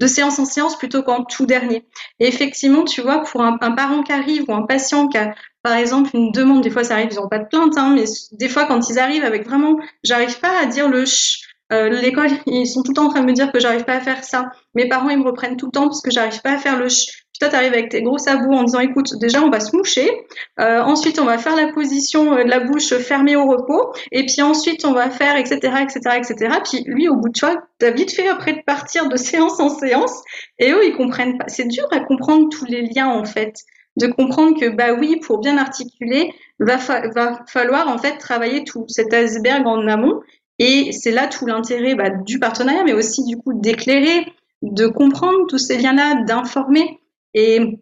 [0.00, 1.84] de séance en séance plutôt qu'en tout dernier.
[2.18, 5.74] Et effectivement, tu vois, pour un, parent qui arrive ou un patient qui a, par
[5.74, 8.48] exemple, une demande, des fois ça arrive, ils n'ont pas de plainte, hein, mais des
[8.48, 12.66] fois quand ils arrivent avec vraiment, j'arrive pas à dire le ch, euh, l'école, ils
[12.66, 14.50] sont tout le temps en train de me dire que j'arrive pas à faire ça.
[14.74, 16.88] Mes parents, ils me reprennent tout le temps parce que j'arrive pas à faire le
[16.88, 17.24] ch.
[17.32, 19.74] Puis toi, tu arrives avec tes gros sabots en disant, écoute, déjà, on va se
[19.76, 20.10] moucher.
[20.58, 23.92] Euh, ensuite, on va faire la position euh, de la bouche fermée au repos.
[24.10, 26.58] Et puis ensuite, on va faire, etc., etc., etc.
[26.64, 29.68] Puis lui, au bout de toi, t'as vite fait après de partir de séance en
[29.68, 30.22] séance.
[30.58, 31.46] Et eux, ils comprennent pas.
[31.48, 33.54] C'est dur à comprendre tous les liens, en fait
[33.96, 36.76] de comprendre que bah oui, pour bien articuler, va,
[37.14, 40.20] va falloir en fait travailler tout cet iceberg en amont
[40.60, 45.46] et c'est là tout l'intérêt bah, du partenariat, mais aussi du coup d'éclairer, de comprendre
[45.48, 47.00] tous ces liens-là, d'informer.
[47.32, 47.80] Et,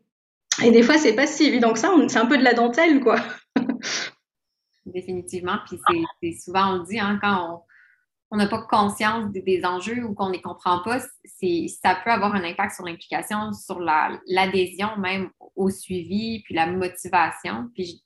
[0.63, 1.93] et des fois, c'est pas si évident que ça.
[2.07, 3.17] C'est un peu de la dentelle, quoi.
[4.87, 5.59] définitivement.
[5.67, 5.81] Puis
[6.23, 7.65] c'est souvent, on le dit, hein, quand
[8.31, 12.33] on n'a pas conscience des, enjeux ou qu'on ne les comprend pas, ça peut avoir
[12.37, 17.71] un impact sur l'implication, sur l'adhésion même au suivi, puis la motivation.
[17.75, 18.05] Puis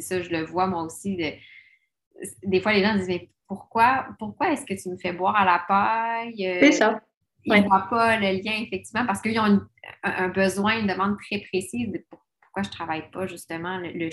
[0.00, 1.16] ça, je le vois moi aussi.
[1.16, 5.44] des fois, les gens disent Mais pourquoi, pourquoi est-ce que tu me fais boire à
[5.44, 6.46] la paille?
[6.46, 7.00] Euh, c'est ça.
[7.44, 9.60] Ils ne voient pas le lien, effectivement, parce qu'ils ont
[10.04, 14.08] un, besoin, une demande très précise de pourquoi je ne travaille pas justement le, le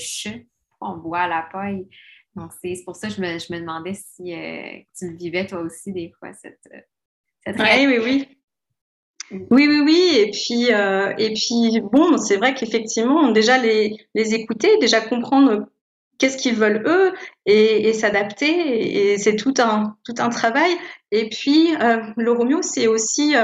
[0.69, 1.87] pourquoi on boit à la paille?
[2.35, 5.45] Donc, c'est pour ça que je me, je me demandais si euh, tu le vivais
[5.45, 6.79] toi aussi des fois, cette, euh,
[7.45, 8.27] cette Oui, oui, oui.
[9.51, 10.09] Oui, oui, oui.
[10.15, 15.67] Et puis, euh, et puis bon, c'est vrai qu'effectivement, déjà les, les écouter, déjà comprendre
[16.17, 17.13] qu'est-ce qu'ils veulent eux
[17.45, 19.11] et, et s'adapter.
[19.11, 20.71] Et, c'est tout un, tout un travail.
[21.11, 23.35] Et puis, euh, le Romeo, c'est aussi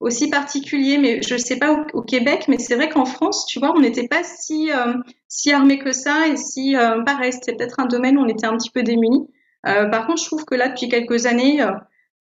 [0.00, 3.58] aussi particulier, mais je ne sais pas au, Québec, mais c'est vrai qu'en France, tu
[3.58, 4.94] vois, on n'était pas si, euh,
[5.26, 8.46] si armé que ça et si, euh, pareil, c'était peut-être un domaine où on était
[8.46, 9.26] un petit peu démunis.
[9.66, 11.60] Euh, par contre, je trouve que là, depuis quelques années,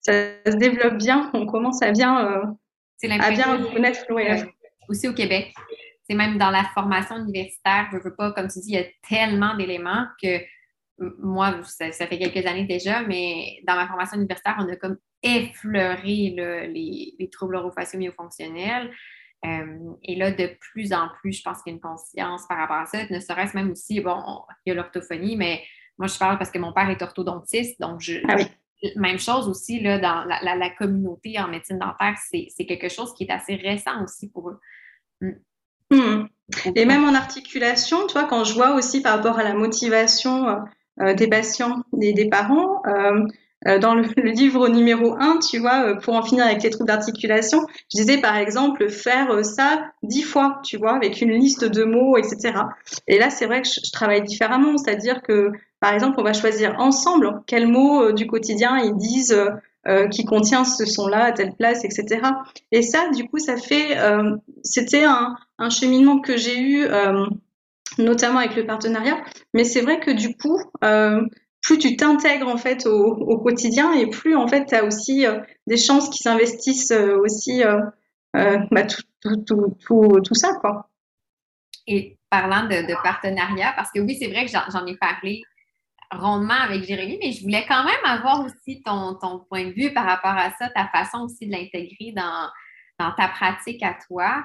[0.01, 0.13] ça
[0.45, 2.17] se développe bien, on commence à bien,
[3.03, 4.45] à bien connaître l'OEF.
[4.89, 5.53] Aussi au Québec.
[6.07, 8.85] C'est même dans la formation universitaire, je veux pas, comme tu dis, il y a
[9.07, 10.39] tellement d'éléments que
[11.19, 16.33] moi, ça, fait quelques années déjà, mais dans ma formation universitaire, on a comme effleuré
[16.73, 18.91] les, les, troubles orofacio-myofonctionnels.
[19.45, 22.57] Euh, et là, de plus en plus, je pense qu'il y a une conscience par
[22.57, 24.23] rapport à ça, ne serait-ce même aussi, bon,
[24.65, 25.63] il y a l'orthophonie, mais
[25.97, 28.37] moi, je parle parce que mon père est orthodontiste, donc je, ah
[28.95, 33.31] même chose aussi là, dans la, communauté en médecine dentaire, c'est quelque chose qui est
[33.31, 34.59] assez récent aussi pour eux.
[35.21, 35.31] Mm.
[35.91, 36.25] Hmm.
[36.75, 40.47] Et même en articulation, tu vois, quand je vois aussi par rapport à la motivation
[40.47, 40.55] euh,
[40.99, 42.81] euh, des patients, des, des parents.
[42.87, 43.23] Euh,
[43.67, 47.65] euh, dans le, livre numéro 1, tu vois, pour en finir avec les troubles d'articulation,
[47.93, 52.17] je disais par exemple faire ça dix fois, tu vois, avec une liste de mots,
[52.17, 52.53] etc.
[53.07, 56.75] Et là, c'est vrai que je, travaille différemment, c'est-à-dire que, par exemple, on va choisir
[56.79, 59.37] ensemble quels mots du quotidien ils disent
[59.87, 62.21] euh, qui contient ce son-là à telle place, etc.
[62.71, 65.35] Et ça, du coup, ça fait, euh, c'était un,
[65.69, 66.87] cheminement que j'ai eu
[67.97, 69.17] notamment avec le partenariat.
[69.53, 71.21] Mais c'est vrai que du coup, euh,
[71.61, 75.39] plus tu t'intègres en fait au, quotidien et plus en fait tu as aussi euh,
[75.65, 77.63] des chances qui s'investissent euh, aussi
[78.33, 80.89] bah, tout, ça quoi.
[81.87, 85.41] Et parlant de, partenariat, parce que oui, c'est vrai que j'en ai parlé
[86.11, 89.93] rondement avec Jérémy, mais je voulais quand même avoir aussi ton, ton point de vue
[89.93, 92.49] par rapport à ça, ta façon aussi de l'intégrer dans,
[92.99, 94.43] dans ta pratique à toi.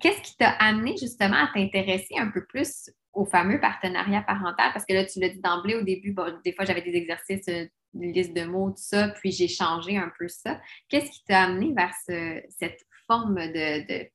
[0.00, 4.70] Qu'est-ce qui t'a amené justement à t'intéresser un peu plus au fameux partenariat parental?
[4.72, 7.66] Parce que là, tu l'as dit d'emblée au début, des fois j'avais des exercices, euh,
[7.94, 10.60] une liste de mots, tout ça, puis j'ai changé un peu ça.
[10.88, 14.06] Qu'est-ce qui t'a amené vers cette forme de,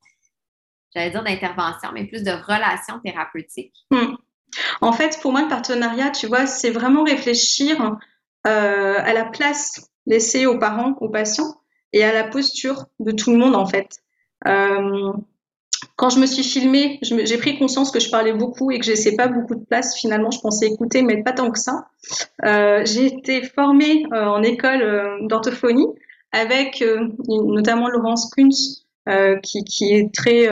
[0.94, 3.74] j'allais dire d'intervention, mais plus de relation thérapeutique?
[3.90, 4.14] Hmm.
[4.80, 7.96] En fait, pour moi, le partenariat, tu vois, c'est vraiment réfléchir
[8.46, 11.56] euh, à la place laissée aux parents, aux patients
[11.92, 13.98] et à la posture de tout le monde, en fait.
[14.46, 15.12] Euh,
[15.96, 18.90] quand je me suis filmée, j'ai pris conscience que je parlais beaucoup et que je
[18.90, 19.96] laissais pas beaucoup de place.
[19.96, 21.88] Finalement, je pensais écouter, mais pas tant que ça.
[22.44, 25.86] Euh, j'ai été formée en école d'orthophonie
[26.32, 26.84] avec
[27.28, 28.86] notamment Laurence Kunz,
[29.42, 30.48] qui, est très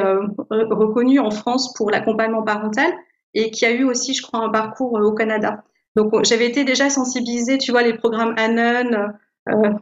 [0.50, 2.92] reconnue en France pour l'accompagnement parental
[3.34, 5.64] et qui a eu aussi, je crois, un parcours au Canada.
[5.96, 9.12] Donc, j'avais été déjà sensibilisée, tu vois, les programmes Anon,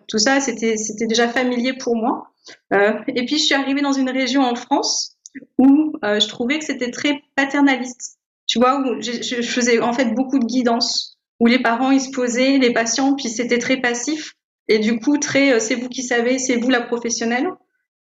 [0.09, 2.33] tout ça, c'était déjà familier pour moi.
[2.71, 5.17] et puis, je suis arrivée dans une région en France
[5.59, 8.19] où euh, je trouvais que c'était très paternaliste.
[8.47, 12.01] Tu vois, où je, je, faisais en fait beaucoup de guidance, où les parents ils
[12.01, 14.35] se posaient, les patients, puis c'était très passif.
[14.69, 17.49] Et du coup, très, euh, c'est vous qui savez, c'est vous la professionnelle.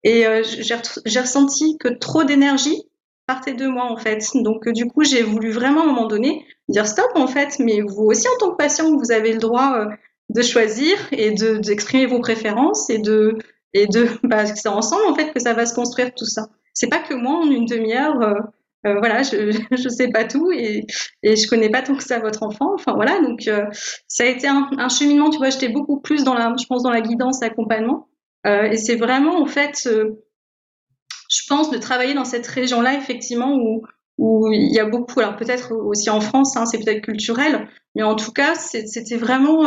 [0.04, 2.82] Et euh, j'ai ressenti que trop d'énergie
[3.28, 4.24] partait de moi en fait.
[4.34, 7.80] Donc du coup, j'ai voulu vraiment à un moment donné dire stop en fait, mais
[7.80, 9.86] vous aussi en tant que patient, vous avez le droit
[10.30, 13.38] de choisir et de d'exprimer vos préférences et de
[13.72, 16.88] et de bah, c'est ensemble en fait que ça va se construire tout ça c'est
[16.88, 18.22] pas que moi en une demi-heure.
[18.22, 18.34] Euh,
[18.86, 20.86] euh, voilà, je je sais pas tout et
[21.24, 22.74] et je connais pas tant que ça votre enfant.
[22.74, 23.66] Enfin voilà, donc euh,
[24.06, 25.30] ça a été un, un, cheminement.
[25.30, 28.08] Tu vois, j'étais beaucoup plus dans la, je pense dans la guidance, l'accompagnement.
[28.46, 29.88] et c'est vraiment en fait,
[31.28, 33.82] je pense de travailler dans cette région-là effectivement où
[34.18, 35.20] où il y a beaucoup.
[35.20, 39.62] Alors peut-être aussi en France, hein, c'est peut-être culturel, mais en tout cas, c'était vraiment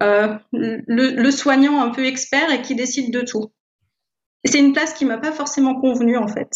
[0.00, 3.50] le, le soignant un peu expert et qui décide de tout
[4.44, 6.50] c'est une place qui m'a pas forcément convenu en fait.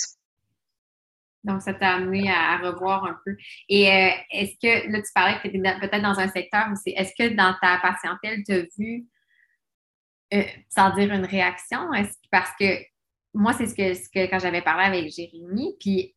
[1.45, 3.37] Donc, ça t'a amené à, revoir un peu.
[3.69, 6.91] Et euh, est-ce que, là, tu parlais que tu étais peut-être dans un secteur c'est,
[6.91, 9.07] est-ce que dans ta patientèle, tu as vu,
[10.35, 11.89] euh, sans dire une réaction,
[12.33, 12.65] parce que
[13.37, 16.15] moi, c'est ce que, ce que quand j'avais parlé avec Jérémy, puis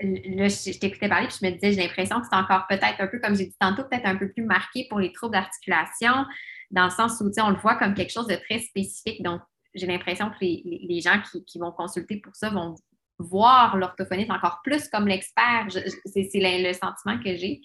[0.00, 3.06] là, je, t'écoutais parler, puis je me disais, j'ai l'impression que c'est encore peut-être un
[3.06, 6.24] peu, comme j'ai dit tantôt, peut-être un peu plus marqué pour les troubles d'articulation,
[6.70, 9.22] dans le sens où, on le voit comme quelque chose de très spécifique.
[9.22, 9.42] Donc,
[9.74, 12.74] j'ai l'impression que les, gens qui, vont consulter pour ça vont
[13.18, 15.66] voir l'orthophoniste encore plus comme l'expert.
[15.70, 17.60] C'est le, sentiment que j'ai.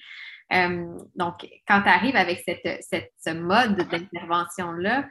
[0.54, 5.08] Euh, donc, quand tu arrives avec cette, ce mode d'intervention-là,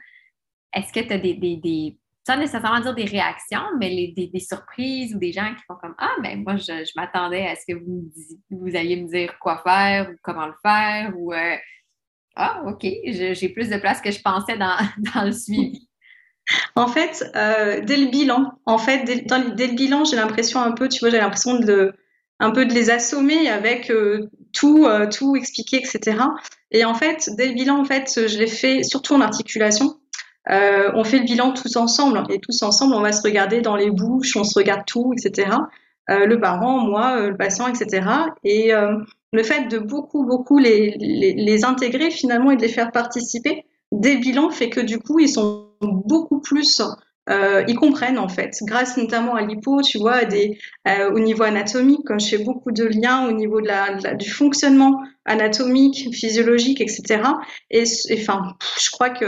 [0.73, 5.17] est-ce que tu as des, des, sans nécessairement dire des réactions, mais des, surprises ou
[5.17, 8.11] des gens qui font comme Ah, ben moi, je, m'attendais à ce que vous,
[8.51, 11.55] vous alliez me dire quoi faire ou comment le faire ou euh,
[12.35, 14.75] Ah, OK, j'ai plus de place que je pensais dans,
[15.25, 15.87] le suivi.
[16.75, 20.89] En fait, euh, dès le bilan, en fait, dès, le bilan, j'ai l'impression un peu,
[20.89, 21.93] tu vois, j'ai l'impression de
[22.39, 26.19] un peu de les assommer avec euh, tout, tout expliquer, etc.
[26.71, 29.95] Et en fait, dès le bilan, en fait, je l'ai fait surtout en articulation.
[30.49, 33.75] Euh, on fait le bilan tous ensemble et tous ensemble, on va se regarder dans
[33.75, 35.49] les bouches, on se regarde tout, etc.
[36.09, 38.07] Euh, le parent, moi, euh, le patient, etc.
[38.43, 38.71] Et
[39.33, 44.17] le fait de beaucoup, beaucoup les, les, intégrer finalement et de les faire participer des
[44.17, 46.81] bilans fait que du coup, ils sont beaucoup plus
[47.67, 50.57] ils comprennent en fait, grâce notamment à l'hypo, tu vois, des,
[51.13, 55.01] au niveau anatomique, comme je fais beaucoup de liens au niveau de la, du fonctionnement
[55.25, 57.21] anatomique, physiologique, etc.
[57.69, 57.83] Et
[58.13, 59.25] enfin, je crois que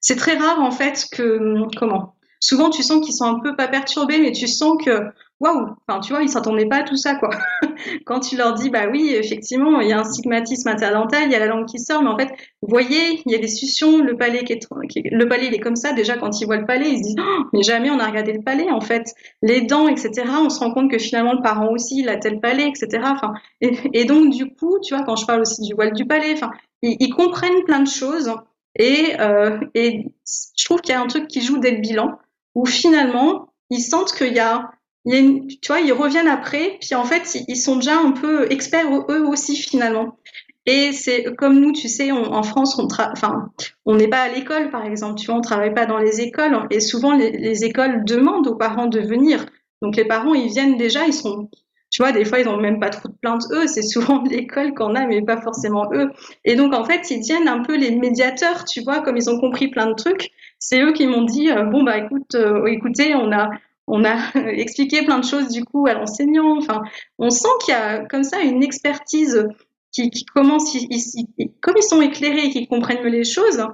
[0.00, 2.14] c'est très rare en fait que comment?
[2.40, 5.02] Souvent tu sens qu'ils sont un peu pas perturbés mais tu sens que
[5.40, 5.70] waouh!
[5.86, 7.30] Enfin tu vois ils s'attendaient pas à tout ça quoi.
[8.06, 11.34] Quand tu leur dis bah oui effectivement il y a un stigmatisme interdental il y
[11.34, 12.28] a la langue qui sort mais en fait
[12.62, 14.60] vous voyez il y a des suctions le palais qui est,
[15.10, 17.16] le palais il est comme ça déjà quand ils voient le palais ils se disent
[17.18, 19.12] oh, mais jamais on a regardé le palais en fait.
[19.42, 22.40] Les dents etc on se rend compte que finalement le parent aussi il a tel
[22.40, 23.02] palais etc
[23.60, 26.36] et, donc du coup tu vois quand je parle aussi du voile du palais
[26.82, 28.32] ils comprennent plein de choses
[28.78, 30.06] et, euh, et
[30.56, 32.18] je trouve qu'il y a un truc qui joue dès le bilan,
[32.54, 34.70] où finalement, ils sentent qu'il y a,
[35.04, 39.06] une, tu vois, ils reviennent après, puis en fait, ils sont déjà un peu experts
[39.10, 40.16] eux aussi finalement.
[40.66, 43.50] Et c'est comme nous, tu sais, en France, on enfin,
[43.86, 46.66] on n'est pas à l'école, par exemple, tu vois, on travaille pas dans les écoles,
[46.70, 49.46] et souvent les, écoles demandent aux parents de venir.
[49.80, 51.48] Donc les parents, ils viennent déjà, ils sont,
[51.90, 53.66] tu vois, des fois, ils n'ont même pas trop de plaintes, eux.
[53.66, 56.10] C'est souvent l'école qu'on a, mais pas forcément eux.
[56.44, 59.40] Et donc, en fait, ils deviennent un peu les médiateurs, tu vois, comme ils ont
[59.40, 60.30] compris plein de trucs.
[60.58, 63.50] C'est eux qui m'ont dit, euh, bon, bah, écoute, euh, écoutez, on a,
[63.86, 64.16] on a
[64.52, 66.58] expliqué plein de choses, du coup, à l'enseignant.
[66.58, 66.82] Enfin,
[67.18, 69.48] on sent qu'il y a comme ça une expertise
[69.92, 70.76] qui, qui commence,
[71.60, 73.64] comme ils sont éclairés et qu'ils comprennent les choses,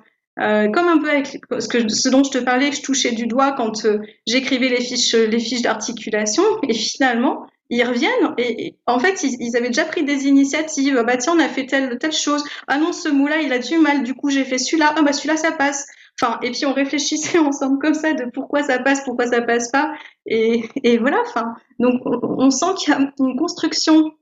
[0.41, 3.13] euh, comme un peu avec ce, que, ce dont je te parlais, que je touchais
[3.13, 6.43] du doigt quand euh, j'écrivais les fiches, les fiches d'articulation.
[6.69, 11.03] Et finalement, ils reviennent et, en fait ils, avaient déjà pris des initiatives.
[11.07, 12.45] Bah tiens on a fait telle telle chose.
[12.69, 14.03] Ah non ce mot là il a du mal.
[14.03, 14.95] Du coup j'ai fait celui-là.
[14.97, 15.87] Ah bah celui-là ça passe.
[16.21, 19.71] Enfin et puis on réfléchissait ensemble comme ça de pourquoi ça passe pourquoi ça passe
[19.71, 19.93] pas.
[20.27, 21.55] Et, voilà enfin.
[21.79, 24.13] Donc on, sent qu'il y a une construction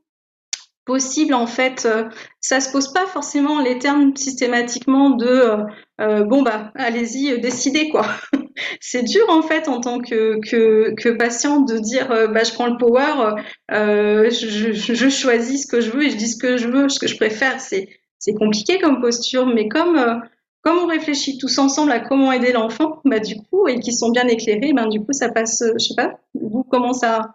[0.84, 1.84] possible en fait.
[1.86, 2.08] Euh,
[2.40, 5.56] ça se pose pas forcément les termes systématiquement de
[6.02, 8.06] euh, euh, bon bah allez-y décidez quoi.
[8.80, 12.52] C'est dur en fait en tant que, que, que patient de dire euh, bah, je
[12.52, 13.34] prends le power,
[13.70, 16.88] euh, je, je, choisis ce que je veux et je dis ce que je veux,
[16.88, 17.60] ce que je préfère.
[17.60, 17.88] C'est,
[18.18, 20.16] c'est compliqué comme posture, mais comme, euh,
[20.62, 24.10] comme on réfléchit tous ensemble à comment aider l'enfant, bah, du coup, et qu'ils sont
[24.10, 27.34] bien éclairés, ben, du coup, ça passe, je sais pas, vous, comment ça,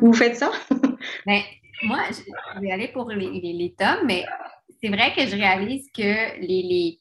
[0.00, 0.50] vous faites ça?
[1.26, 1.40] Ben,
[1.84, 4.24] Moi, je vais aller pour les, les, les tomes, mais
[4.82, 6.98] c'est vrai que je réalise que les, les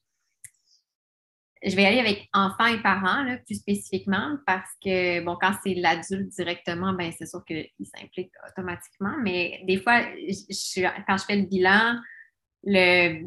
[1.66, 5.74] je vais aller avec enfants et parents, là, plus spécifiquement, parce que, bon, quand c'est
[5.74, 11.48] l'adulte directement, ben c'est sûr qu'il s'implique automatiquement, mais des fois, quand je fais le
[11.48, 12.00] bilan,
[12.64, 13.26] le,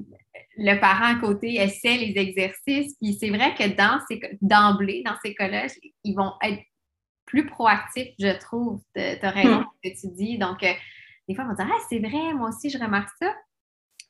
[0.57, 5.16] le parent à côté essaie les exercices, puis c'est vrai que dans ces, d'emblée, dans
[5.22, 5.66] ces cas-là,
[6.05, 6.62] ils vont être
[7.29, 8.81] plus proactifs, je trouve.
[8.94, 10.38] Tu as raison, ce que tu dis.
[10.38, 10.72] Donc, euh,
[11.29, 13.33] des fois, ils vont dire Ah, c'est vrai, moi aussi, je remarque ça.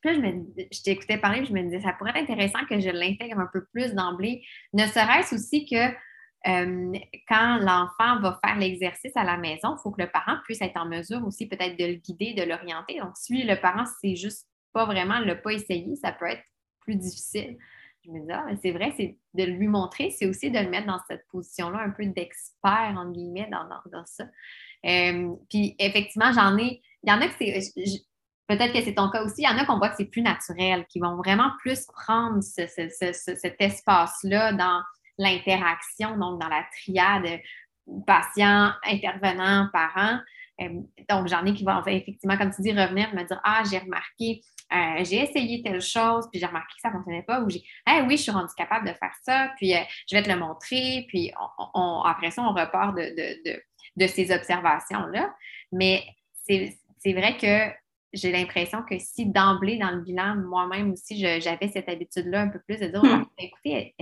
[0.00, 0.32] Puis là,
[0.72, 3.64] je, t'écoutais parler, je me disais, ça pourrait être intéressant que je l'intègre un peu
[3.72, 4.44] plus d'emblée.
[4.72, 5.92] Ne serait-ce aussi que
[6.46, 6.92] euh,
[7.28, 10.76] quand l'enfant va faire l'exercice à la maison, il faut que le parent puisse être
[10.76, 13.00] en mesure aussi peut-être de le guider, de l'orienter.
[13.00, 16.44] Donc, si le parent, c'est juste pas vraiment, le pas essayé, ça peut être
[16.80, 17.58] plus difficile.
[18.04, 20.86] Je me dis, ah, c'est vrai, c'est de lui montrer, c'est aussi de le mettre
[20.86, 24.24] dans cette position-là, un peu d'expert, entre guillemets, dans, dans, ça.
[24.86, 27.60] Euh, puis, effectivement, j'en ai, il y en a que c'est,
[28.48, 29.42] Peut-être que c'est ton cas aussi.
[29.42, 32.42] Il y en a qu'on voit que c'est plus naturel, qui vont vraiment plus prendre
[32.42, 34.82] cet espace-là dans
[35.18, 37.40] l'interaction, donc dans la triade
[38.06, 40.18] patient, intervenant, parent.
[40.60, 43.78] Euh, donc, j'en ai qui vont effectivement, comme tu dis, revenir me dire Ah, j'ai
[43.78, 44.40] remarqué,
[44.72, 47.62] euh, j'ai essayé telle chose, puis j'ai remarqué que ça ne fonctionnait pas, ou j'ai
[47.86, 49.80] Ah oui, je suis rendu capable de faire ça, puis euh,
[50.10, 51.32] je vais te le montrer, puis
[52.04, 53.62] après ça, on repart de,
[53.96, 55.34] de ces observations-là.
[55.72, 56.04] Mais
[56.46, 57.72] c'est vrai que
[58.12, 62.60] j'ai l'impression que si d'emblée, dans le bilan, moi-même aussi, j'avais cette habitude-là un peu
[62.60, 63.24] plus de dire, hmm.
[63.24, 63.94] ah, écoutez,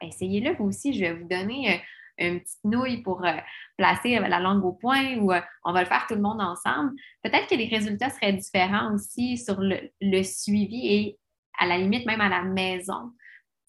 [0.00, 1.78] essayez-le vous aussi, je vais vous donner euh,
[2.18, 3.36] une petite nouille pour euh,
[3.76, 6.92] placer la langue au point ou euh, on va le faire tout le monde ensemble.
[7.22, 11.18] Peut-être que les résultats seraient différents aussi sur le, suivi et
[11.58, 13.12] à la limite même à la maison.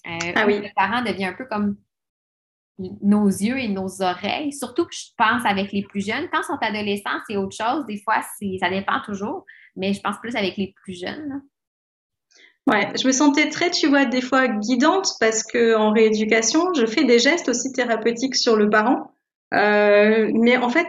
[0.05, 0.59] ah oui.
[0.59, 1.78] Le parent devient un peu comme
[2.80, 6.28] nos yeux et nos oreilles, surtout que je pense avec les plus jeunes.
[6.32, 7.86] Quand ils sont adolescents, c'est autre chose.
[7.88, 11.42] Des fois, ça dépend toujours, mais je pense plus avec les plus jeunes.
[12.68, 16.86] Ouais, je me sentais très, tu vois, des fois guidante parce que en rééducation, je
[16.86, 19.12] fais des gestes aussi thérapeutiques sur le parent.
[19.54, 20.88] Euh, mais en fait,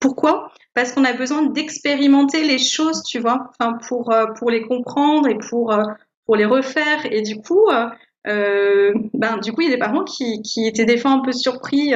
[0.00, 0.50] pourquoi?
[0.74, 5.28] Parce qu'on a besoin d'expérimenter les choses, tu vois, enfin pour euh, pour les comprendre
[5.28, 5.84] et pour euh,
[6.26, 7.06] pour les refaire.
[7.10, 7.68] Et du coup,
[8.26, 11.32] euh, ben du coup, il y a des parents qui étaient des fois un peu
[11.32, 11.94] surpris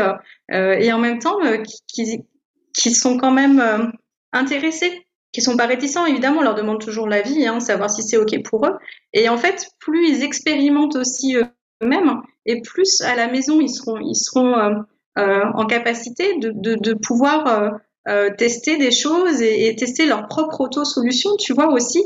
[0.51, 1.39] et en même temps
[1.87, 3.93] qui sont quand même
[4.33, 8.16] intéressés qui sont pas réticents, évidemment, on leur demande toujours l'avis, hein, savoir si c'est
[8.16, 8.76] OK pour eux.
[9.12, 14.59] Et en fait, plus ils expérimentent aussi eux-mêmes, et plus à la maison, ils seront,
[14.59, 14.74] euh,
[15.18, 17.70] euh en capacité de, pouvoir euh,
[18.09, 22.03] euh, tester des choses et, et, tester leur propre auto-solution, tu vois, aussi,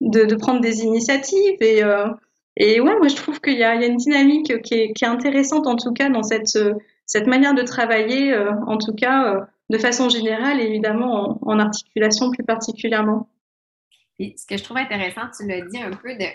[0.00, 1.56] de, de prendre des initiatives.
[1.60, 1.82] Et,
[2.56, 5.08] et ouais, moi, je trouve qu'il y, y, a une dynamique qui est, qui est,
[5.08, 6.58] intéressante, en tout cas, dans cette,
[7.06, 8.36] cette manière de travailler,
[8.66, 13.28] en tout cas de façon générale et évidemment en, articulation plus particulièrement.
[14.18, 16.26] Et ce que je trouve intéressant, tu l'as dit un peu de.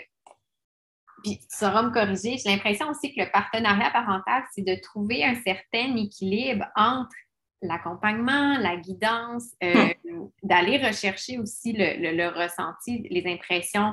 [1.22, 2.38] Puis tu sauras me corriger.
[2.38, 7.14] J'ai l'impression aussi que le partenariat parental, c'est de trouver un certain équilibre entre
[7.62, 10.28] l'accompagnement, la guidance, euh, hmm.
[10.42, 13.92] d'aller rechercher aussi le, ressenti, les impressions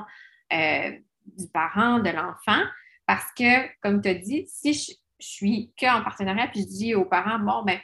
[0.52, 0.92] euh,
[1.36, 2.62] du parent, de l'enfant.
[3.06, 6.94] Parce que, comme tu as dit, si je, je suis qu'en partenariat, puis je dis
[6.94, 7.78] aux parents, bon, ben,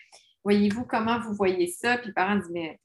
[0.44, 1.96] voyez-vous comment vous voyez ça?
[1.98, 2.80] Puis les parents disent, mais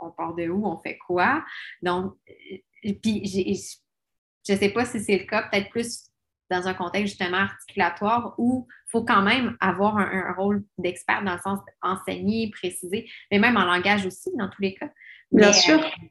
[0.00, 0.66] on part de où?
[0.66, 1.44] On fait quoi?
[1.82, 6.04] Donc, euh, puis je ne sais pas si c'est le cas, peut-être plus
[6.50, 11.34] dans un contexte justement articulatoire où il faut quand même avoir un, rôle d'expert dans
[11.34, 14.88] le sens enseigner, préciser, mais même en langage aussi, dans tous les cas.
[15.30, 15.78] Bien sûr.
[15.78, 16.06] Euh,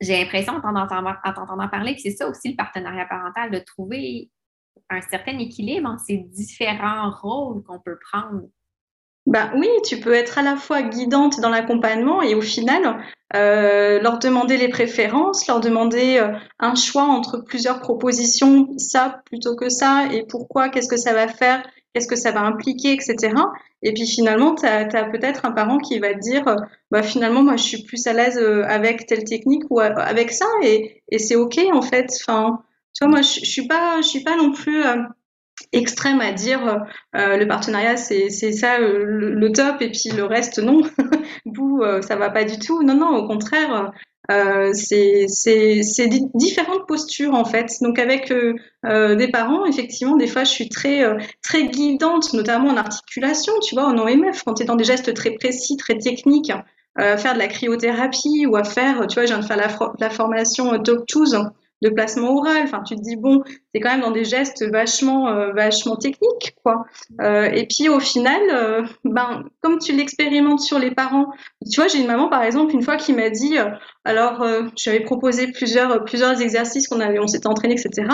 [0.00, 4.30] j'ai l'impression, en t'entendant parler, que c'est ça aussi le partenariat parental, de trouver
[4.90, 8.42] un certain équilibre entre ces différents rôles qu'on peut prendre.
[9.26, 12.98] Ben oui, tu peux être à la fois guidante dans l'accompagnement et au final,
[13.36, 19.54] euh, leur demander les préférences, leur demander euh, un choix entre plusieurs propositions, ça plutôt
[19.54, 21.62] que ça, et pourquoi, qu'est-ce que ça va faire,
[21.94, 23.34] qu'est-ce que ça va impliquer, etc.
[23.82, 26.56] Et puis finalement, tu as, peut-être un parent qui va te dire, euh,
[26.90, 31.02] bah finalement, moi, je suis plus à l'aise avec telle technique ou avec ça, et,
[31.18, 32.10] c'est OK en fait.
[32.22, 32.62] Enfin,
[32.94, 34.82] tu vois, moi, je, je suis pas, pas non plus
[35.72, 36.84] extrême à dire
[37.16, 40.82] euh, le partenariat c'est ça euh, le, top et puis le reste non
[41.46, 43.92] vous euh, ça va pas du tout non non au contraire
[44.30, 45.26] euh, c'est
[46.34, 47.72] différentes postures en fait.
[47.80, 51.02] Donc avec euh, des parents effectivement des fois je suis très
[51.42, 55.12] très guidante notamment en articulation tu vois en OMF quand tu es dans des gestes
[55.14, 56.52] très précis très techniques
[56.96, 60.78] faire de la cryothérapie ou à faire tu vois je viens de faire la, formation
[60.82, 61.06] Talk
[61.82, 62.62] de placement oral.
[62.64, 63.42] Enfin, tu te dis bon,
[63.74, 66.84] c'est quand même dans des gestes vachement, euh, vachement techniques, quoi.
[67.20, 71.26] Euh, et puis au final, euh, ben, comme tu l'expérimentes sur les parents,
[71.70, 73.56] tu vois, j'ai une maman par exemple une fois qui m'a dit,
[74.04, 74.44] alors
[74.76, 78.08] j'avais proposé plusieurs, plusieurs exercices qu'on avait, on s'était entraîné, etc.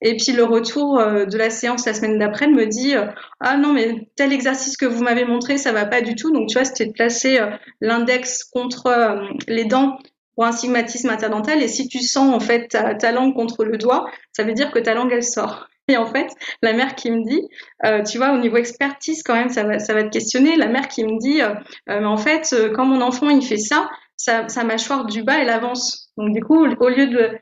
[0.00, 2.94] Et puis le retour de la séance la semaine d'après, elle me dit,
[3.40, 6.30] ah non mais tel exercice que vous m'avez montré, ça va pas du tout.
[6.30, 7.40] Donc tu vois, c'était de placer
[7.80, 9.98] l'index contre les dents
[10.40, 11.62] pour un stigmatisme interdental.
[11.62, 14.78] Et si tu sens en fait ta, langue contre le doigt, ça veut dire que
[14.78, 15.68] ta langue elle sort.
[15.86, 16.28] Et en fait,
[16.62, 17.46] la mère qui me dit,
[17.84, 20.56] euh, tu vois, au niveau expertise quand même, ça va, ça va te questionner.
[20.56, 21.50] La mère qui me dit, euh,
[21.90, 25.50] euh, mais en fait, quand mon enfant il fait ça, sa, mâchoire du bas elle
[25.50, 26.10] avance.
[26.16, 27.32] Donc du coup, au lieu de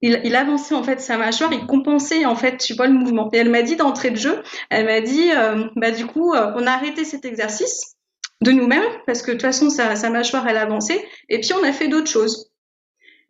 [0.00, 3.30] il, il, avançait en fait sa mâchoire, il compensait en fait, tu vois, le mouvement.
[3.32, 5.30] Et elle m'a dit d'entrée de jeu, elle m'a dit,
[5.74, 7.93] bah du coup, on a arrêté cet exercice
[8.42, 11.64] de nous-mêmes, parce que de toute façon, sa, sa mâchoire, elle avançait, et puis on
[11.64, 12.50] a fait d'autres choses.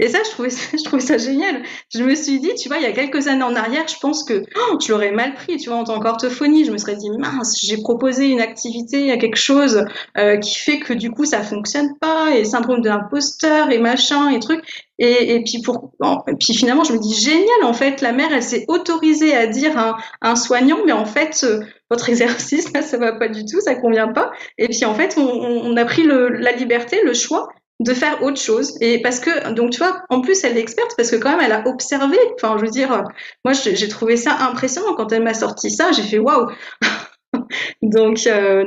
[0.00, 1.62] Et ça, je trouvais ça, je trouvais ça génial.
[1.94, 4.24] Je me suis dit, tu vois, il y a quelques années en arrière, je pense
[4.24, 6.64] que oh, je l'aurais mal pris, tu vois, en tant qu'orthophonie.
[6.64, 9.84] Je me serais dit, mince, j'ai proposé une activité, quelque chose
[10.18, 14.30] euh, qui fait que du coup, ça fonctionne pas, et syndrome de l'imposteur, et machin,
[14.30, 14.64] et truc.
[14.98, 15.92] Et, et puis pour,
[16.28, 19.46] et puis finalement, je me dis, génial, en fait, la mère, elle s'est autorisée à
[19.46, 21.60] dire à un, soignant, mais en fait, euh,
[21.94, 24.32] votre exercice, là, ça va pas du tout, ça convient pas.
[24.58, 27.48] Et puis en fait, on, a pris la liberté, le choix
[27.80, 28.76] de faire autre chose.
[28.80, 31.40] Et parce que, donc tu vois, en plus elle est experte parce que quand même
[31.40, 32.18] elle a observé.
[32.34, 33.04] Enfin, je veux dire,
[33.44, 35.92] moi j'ai trouvé ça impressionnant quand elle m'a sorti ça.
[35.92, 36.50] J'ai fait waouh.
[37.82, 38.18] donc,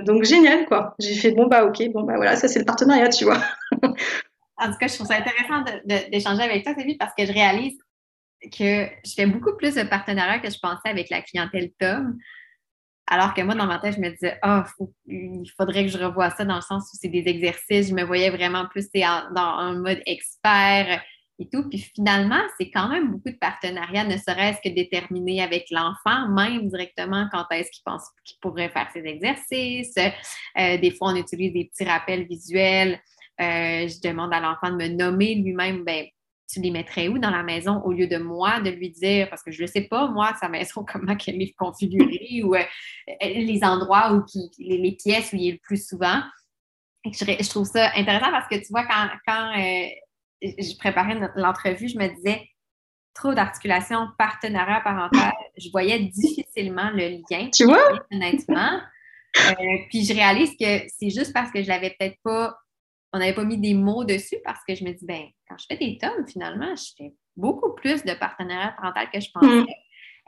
[0.06, 0.96] donc génial, quoi.
[1.00, 3.42] J'ai fait, bon, bah, ok, bon, bah, voilà, ça, c'est le partenariat, tu vois.
[4.58, 5.64] en tout cas, je trouve ça intéressant
[6.12, 7.78] d'échanger avec toi, Sylvie, parce que je réalise
[8.52, 12.18] que je fais beaucoup plus de partenariats que je pensais avec la clientèle Tom.
[13.10, 14.62] Alors que moi, dans ma tête, je me disais, oh,
[15.08, 17.90] il faudrait que je revoie ça dans le sens où c'est des exercices.
[17.90, 21.02] Je me voyais vraiment plus dans un mode expert
[21.40, 21.70] et tout.
[21.70, 26.68] Puis finalement, c'est quand même beaucoup de partenariats, ne serait-ce que déterminer avec l'enfant, même
[26.68, 29.96] directement quand est-ce qu'il pense qu'il pourrait faire ses exercices.
[29.98, 33.00] Euh, des fois, on utilise des petits rappels visuels.
[33.40, 36.06] Euh, je demande à l'enfant de me nommer lui-même, ben,
[36.48, 39.44] tu les mettrais où dans la maison au lieu de moi de lui dire, parce
[39.44, 42.64] que je ne sais pas, moi, sa maison, comment elle est configurée ou euh,
[43.22, 44.24] les endroits où
[44.60, 46.22] les, pièces où il est le plus souvent.
[47.06, 49.88] Je, trouve ça intéressant parce que tu vois, quand, quand euh,
[50.42, 52.42] je préparais l'entrevue, je me disais
[53.14, 57.50] trop d'articulation, partenariat parental, je voyais difficilement le lien.
[57.50, 58.00] Tu vois?
[58.12, 58.80] Honnêtement.
[59.38, 62.58] Euh, puis je réalise que c'est juste parce que je l'avais peut-être pas
[63.14, 65.66] on n'avait pas mis des mots dessus parce que je me dis, ben, quand je
[65.68, 69.62] fais des tomes, finalement, je fais beaucoup plus de partenariat parental que je pensais.
[69.62, 69.68] Mm.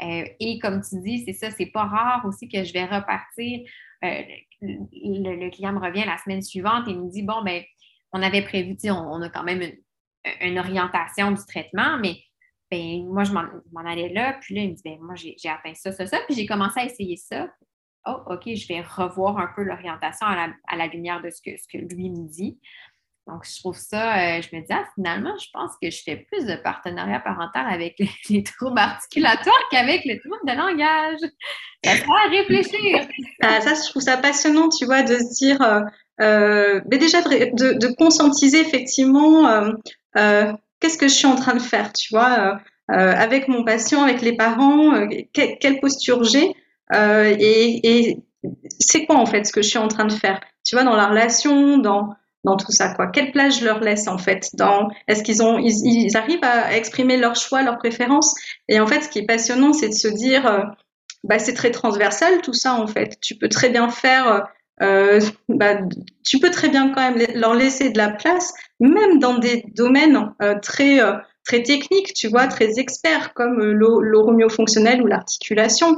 [0.02, 3.62] Euh, et comme tu dis, c'est ça, c'est pas rare aussi que je vais repartir.
[4.04, 4.22] Euh,
[4.62, 7.64] le, client me revient la semaine suivante et me dit, bon, ben,
[8.14, 9.62] on avait prévu, on, on a quand même
[10.42, 12.18] une, orientation du traitement, mais
[12.72, 15.74] ben, moi, je m'en allais là, puis là, il me dit, ben, moi, j'ai atteint
[15.74, 17.50] ça, ça, ça, puis j'ai commencé à essayer ça.
[18.08, 21.68] Oh, OK, je vais revoir un peu l'orientation à la, lumière de ce que, ce
[21.68, 22.58] que lui me dit.
[23.30, 26.16] Donc, je trouve ça, euh, je me dis, ah, finalement, je pense que je fais
[26.32, 31.20] plus de partenariat parental avec les, troubles articulatoires qu'avec les troubles de langage.
[31.84, 33.08] Ça va à réfléchir.
[33.42, 35.82] Ah, ça, je trouve ça passionnant, tu vois, de se dire, euh,
[36.22, 39.48] euh, mais déjà de, de, conscientiser effectivement
[40.14, 42.60] qu'est-ce que je suis en train de faire, tu vois,
[42.90, 46.54] avec mon patient, avec les parents, quelle posture j'ai.
[46.94, 48.18] Et
[48.80, 50.96] c'est quoi en fait ce que je suis en train de faire Tu vois, dans
[50.96, 52.10] la relation, dans
[52.44, 55.58] dans tout ça quoi Quelle place je leur laisse en fait Dans est-ce qu'ils ont
[55.60, 58.36] ils, arrivent à exprimer leur choix, leurs préférences?
[58.68, 60.64] Et en fait, ce qui est passionnant, c'est de se dire euh,
[61.24, 63.20] bah c'est très transversal tout ça en fait.
[63.22, 64.48] Tu peux très bien faire
[64.82, 65.20] euh,
[65.50, 65.78] bah,
[66.26, 70.34] tu peux très bien quand même leur laisser de la place, même dans des domaines
[70.42, 71.14] euh, très euh,
[71.46, 75.98] très techniques, tu vois, très experts comme l'oromio-fonctionnel ou l'articulation.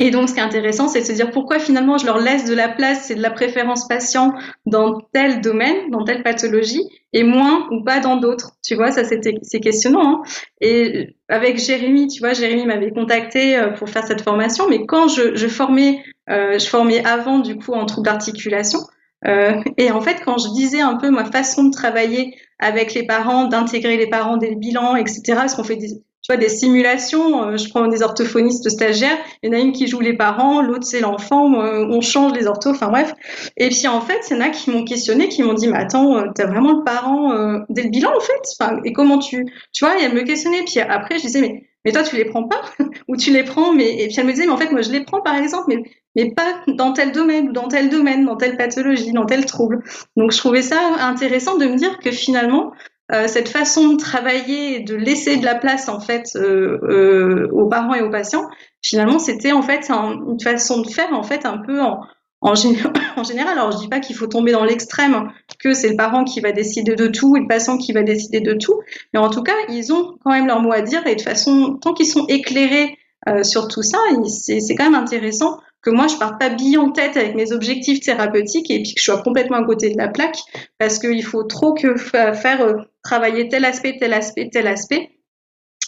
[0.00, 2.44] Et donc, ce qui est intéressant, c'est de se dire pourquoi finalement je leur laisse
[2.44, 4.32] de la place et de la préférence patient
[4.64, 6.82] dans tel domaine, dans telle pathologie,
[7.12, 8.52] et moins ou pas dans d'autres.
[8.64, 10.22] Tu vois, ça c'est questionnant.
[10.22, 10.22] Hein.
[10.60, 15.08] Et avec Jérémy, tu vois, Jérémy m'avait contacté euh, pour faire cette formation, mais quand
[15.08, 18.80] je, je formais, euh, je formais avant du coup en troubles d'articulation.
[19.26, 23.04] Euh, et en fait, quand je disais un peu ma façon de travailler avec les
[23.04, 26.02] parents, d'intégrer les parents dès le bilan, etc., parce qu'on fait des,
[26.36, 27.42] des simulations.
[27.42, 29.16] Euh, je prends des orthophonistes stagiaires.
[29.42, 31.46] Il y en a une qui joue les parents, l'autre c'est l'enfant.
[31.54, 32.70] on change les orthos.
[32.70, 33.14] Enfin bref.
[33.56, 35.78] Et puis en fait, il y en a qui m'ont questionné, qui m'ont dit, mais
[35.78, 38.42] attends, euh, t'as vraiment le parent euh, dès le bilan en fait?
[38.58, 40.64] Enfin, et comment tu, tu vois, elle me questionnait.
[40.64, 42.60] Puis après, je disais, mais mais toi tu les prends pas?
[43.08, 44.90] Ou tu les prends mais et puis elle me disait mais en fait moi je
[44.90, 45.82] les prends par exemple mais
[46.16, 49.82] mais pas dans tel domaine ou dans tel domaine dans telle pathologie dans tel trouble
[50.16, 52.74] donc je trouvais ça intéressant de me dire que finalement euh,
[53.10, 57.94] cette façon de travailler, de laisser de la place en fait euh, euh, aux parents
[57.94, 58.44] et aux patients,
[58.82, 62.00] finalement, c'était en fait une façon de faire en fait un peu en,
[62.40, 63.48] en, général.
[63.48, 66.52] Alors, je dis pas qu'il faut tomber dans l'extrême, que c'est le parent qui va
[66.52, 68.80] décider de tout et le patient qui va décider de tout,
[69.14, 71.78] mais en tout cas, ils ont quand même leur mot à dire et de façon,
[71.80, 72.98] tant qu'ils sont éclairés
[73.42, 77.16] sur tout ça, c'est quand même intéressant que moi je parte pas bille en tête
[77.16, 80.38] avec mes objectifs thérapeutiques et puis que je sois complètement à côté de la plaque
[80.78, 85.10] parce qu'il faut trop que faire euh, travailler tel aspect, tel aspect, tel aspect.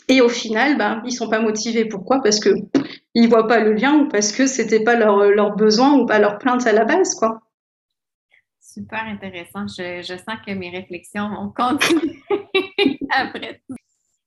[0.09, 1.85] Et au final, ben, ils sont pas motivés.
[1.85, 2.21] Pourquoi?
[2.21, 2.51] Parce que
[3.15, 6.19] ils voient pas le lien ou parce que c'était pas leur, leur besoin ou pas
[6.19, 7.41] leur plainte à la base, quoi.
[8.61, 9.67] Super intéressant.
[9.69, 12.19] Je, je sens que mes réflexions vont continuer
[13.11, 13.77] après tout.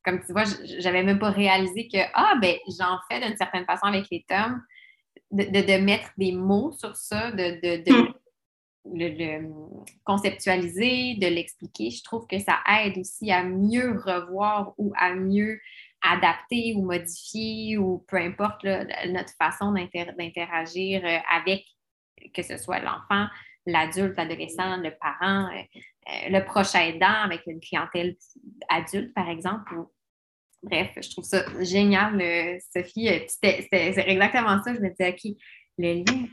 [0.05, 0.43] Comme tu vois,
[0.79, 4.61] j'avais même pas réalisé que, ah, ben, j'en fais d'une certaine façon avec les tomes
[5.33, 8.13] de, mettre des mots sur ça, de, de,
[8.85, 9.49] le,
[10.03, 11.89] conceptualiser, de l'expliquer.
[11.89, 15.59] Je trouve que ça aide aussi à mieux revoir ou à mieux
[16.01, 21.65] adapter ou modifier ou peu importe notre façon d'interagir euh, avec,
[22.33, 23.27] que ce soit l'enfant,
[23.65, 25.61] l'adulte, l'adolescent, le parent, euh,
[26.09, 28.17] euh, le proche aidant avec une clientèle
[28.69, 29.73] adulte, par exemple,
[30.63, 32.21] Bref, je trouve ça génial,
[32.73, 33.09] Sophie.
[33.27, 34.73] C'est exactement ça.
[34.73, 35.35] Je me disais, OK,
[35.77, 36.27] le lien.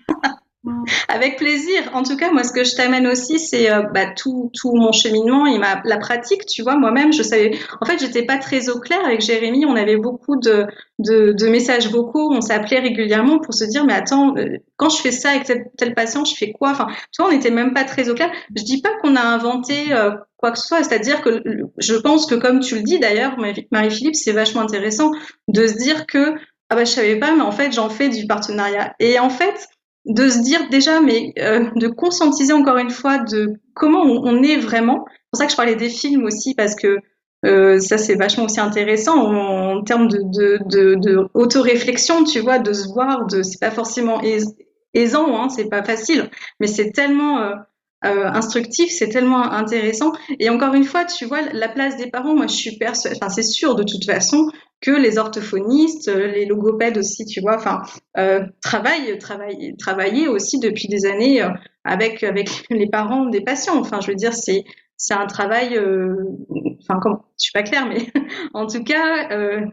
[1.09, 1.91] Avec plaisir.
[1.95, 4.93] En tout cas, moi, ce que je t'amène aussi, c'est euh, bah, tout, tout mon
[4.93, 6.45] cheminement et ma, la pratique.
[6.47, 7.59] Tu vois, moi-même, je savais.
[7.81, 9.65] En fait, j'étais pas très au clair avec Jérémy.
[9.65, 10.67] On avait beaucoup de,
[10.99, 12.31] de, de messages vocaux.
[12.33, 15.65] On s'appelait régulièrement pour se dire, mais attends, euh, quand je fais ça avec tel,
[15.79, 16.71] tel patient, je fais quoi?
[16.71, 18.31] Enfin, tu vois, on n'était même pas très au clair.
[18.55, 20.83] Je dis pas qu'on a inventé euh, quoi que ce soit.
[20.83, 21.43] C'est-à-dire que
[21.79, 23.37] je pense que, comme tu le dis d'ailleurs,
[23.71, 25.11] Marie-Philippe, c'est vachement intéressant
[25.49, 26.35] de se dire que
[26.73, 28.95] ah bah je savais pas, mais en fait, j'en fais du partenariat.
[29.01, 29.69] Et en fait
[30.11, 34.57] de se dire déjà, mais euh, de conscientiser encore une fois de comment on, est
[34.57, 35.07] vraiment.
[35.09, 36.99] C'est pour ça que je parlais des films aussi, parce que
[37.47, 42.59] euh, ça c'est vachement aussi intéressant en, termes de, de, de, de auto-réflexion, tu vois,
[42.59, 44.21] de se voir, de c'est pas forcément
[44.95, 47.53] aisant, hein, c'est pas facile, mais c'est tellement
[48.05, 50.13] euh, instructif, c'est tellement intéressant.
[50.39, 53.29] Et encore une fois, tu vois, la place des parents, moi je suis persuadée, enfin
[53.29, 57.83] c'est sûr de toute façon que les orthophonistes, euh, les logopèdes aussi, tu vois, enfin
[58.17, 61.51] euh, travaillent, travaillent, travailler aussi depuis des années euh,
[61.85, 63.79] avec avec les parents des patients.
[63.79, 64.65] Enfin, je veux dire, c'est
[64.97, 66.15] c'est un travail, euh,
[66.83, 68.07] enfin, comme, je suis pas claire, mais
[68.55, 69.29] en tout cas,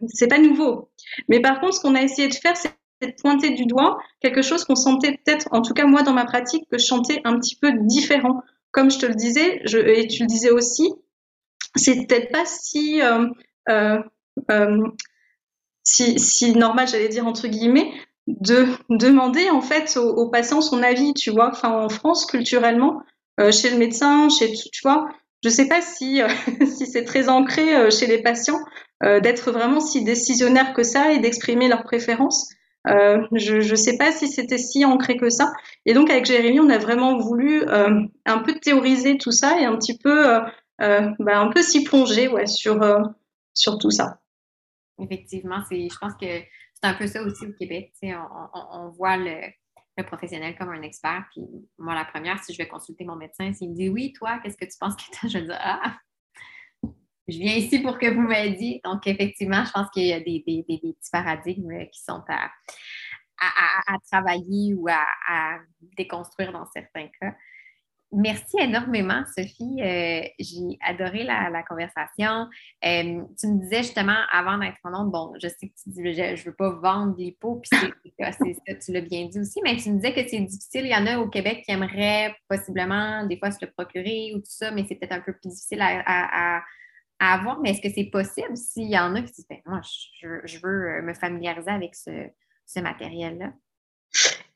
[0.08, 0.90] c'est pas nouveau.
[1.28, 4.42] Mais par contre, ce qu'on a essayé de faire, c'est de pointer du doigt quelque
[4.42, 7.40] chose qu'on sentait peut-être, en tout cas moi dans ma pratique, que je chantais un
[7.40, 8.42] petit peu différent.
[8.72, 10.94] Comme je te le disais, et tu le disais aussi,
[11.76, 13.28] c'est peut-être pas si, euh,
[13.70, 14.00] euh,
[14.52, 14.84] euh,
[15.84, 17.92] si, si normal, j'allais dire entre guillemets,
[18.28, 21.50] de demander en fait aux, patients son avis, tu vois.
[21.52, 23.02] Enfin, en France, culturellement,
[23.52, 25.08] chez le médecin, chez, tu vois,
[25.44, 26.22] je sais pas si,
[26.66, 28.60] si c'est très ancré chez les patients
[29.02, 32.50] d'être vraiment si décisionnaire que ça et d'exprimer leurs préférences.
[32.88, 35.52] Euh, je ne sais pas si c'était si ancré que ça.
[35.86, 39.66] Et donc avec Jérémy, on a vraiment voulu euh, un peu théoriser tout ça et
[39.66, 40.42] un petit peu, euh,
[40.82, 42.80] euh bah, un peu s'y plonger ouais, sur,
[43.54, 44.20] sur tout ça.
[45.00, 47.94] Effectivement, je pense que c'est un peu ça aussi au Québec.
[48.04, 48.16] On,
[48.54, 49.42] on, on, voit le,
[49.98, 51.26] le, professionnel comme un expert.
[51.32, 51.44] Puis
[51.78, 54.58] moi, la première, si je vais consulter mon médecin, s'il me dit oui, toi, qu'est-ce
[54.58, 55.98] que tu penses que tu Je vais dire ah,
[57.28, 58.82] je viens ici pour que vous m'aidiez.
[58.84, 62.50] Donc, effectivement, je pense qu'il y a des, petits paradigmes qui sont à,
[64.12, 65.60] travailler ou à,
[65.98, 67.34] déconstruire dans certains cas.
[68.14, 69.82] Merci énormément, Sophie.
[69.82, 72.48] Euh, j'ai adoré la, conversation.
[72.86, 76.14] Euh, tu me disais justement avant d'être en onde, bon, je sais que tu dis,
[76.14, 77.70] je ne veux pas vendre l'hypo, puis
[78.18, 80.86] c'est ça, tu l'as bien dit aussi, mais tu me disais que c'est difficile.
[80.86, 84.38] Il y en a au Québec qui aimeraient possiblement des fois se le procurer ou
[84.38, 86.64] tout ça, mais c'est peut-être un peu plus difficile à
[87.20, 89.82] avoir, mais est-ce que c'est possible s'il y en a qui disent, ben, moi,
[90.22, 92.12] je, je, veux euh, me familiariser avec ce,
[92.66, 93.54] ce matériel-là?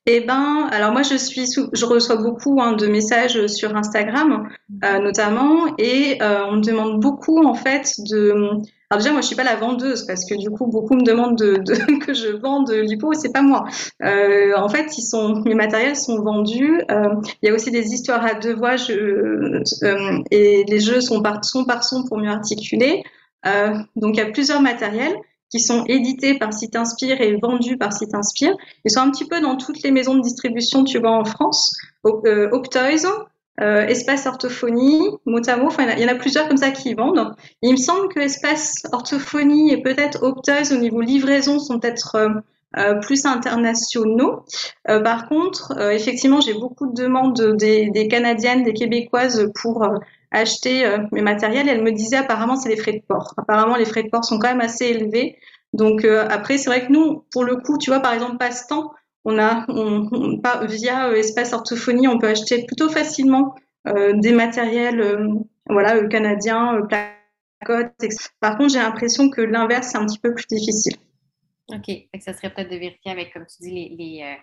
[0.07, 4.49] Eh ben, alors moi je suis, sous, je reçois beaucoup hein, de messages sur Instagram
[4.83, 8.33] euh, notamment, et euh, on me demande beaucoup en fait de,
[8.91, 11.37] alors déjà, moi, je suis pas la vendeuse parce que du coup, beaucoup me demandent
[11.37, 13.63] de, de que je vende l'hypo, c'est pas moi.
[14.03, 16.81] Euh, en fait, ils sont, mes matériels sont vendus.
[16.91, 18.91] Euh, il y a aussi des histoires à deux voix je,
[19.83, 23.05] euh, et les jeux sont par son par son pour mieux articuler.
[23.45, 25.15] Euh, donc, il y a plusieurs matériels
[25.49, 28.57] qui sont édités par Site Inspire et vendus par Site Inspire.
[28.83, 31.77] Ils sont un petit peu dans toutes les maisons de distribution, tu vois, en France.
[32.05, 33.07] Euh, Optoys,
[33.61, 37.35] euh, Espace Orthophonie, Motamo, enfin, il y en a plusieurs comme ça qui vendent.
[37.61, 42.29] il me semble que Espace Orthophonie et peut-être Optoys au niveau livraison sont peut-être euh,
[42.77, 44.45] euh, plus internationaux.
[44.87, 49.83] Euh, par contre, euh, effectivement, j'ai beaucoup de demandes des, des, Canadiennes, des Québécoises pour
[49.83, 49.97] euh,
[50.31, 51.67] acheter mes matériels.
[51.67, 53.33] Elles me disaient apparemment c'est les frais de port.
[53.35, 55.35] Apparemment, les frais de port sont quand même assez élevés.
[55.73, 58.93] Donc après, c'est vrai que nous, pour le coup, tu vois, par exemple, passe-temps,
[59.25, 63.55] on a on, on, via euh, Espace Orthophonie, on peut acheter plutôt facilement
[63.87, 65.27] euh, des matériels euh,
[65.67, 68.29] voilà, canadiens, placotes, etc.
[68.39, 70.95] Par contre, j'ai l'impression que l'inverse, c'est un petit peu plus difficile.
[71.69, 71.89] OK.
[72.19, 74.37] ça serait peut-être de vérifier avec, comme tu dis, les, les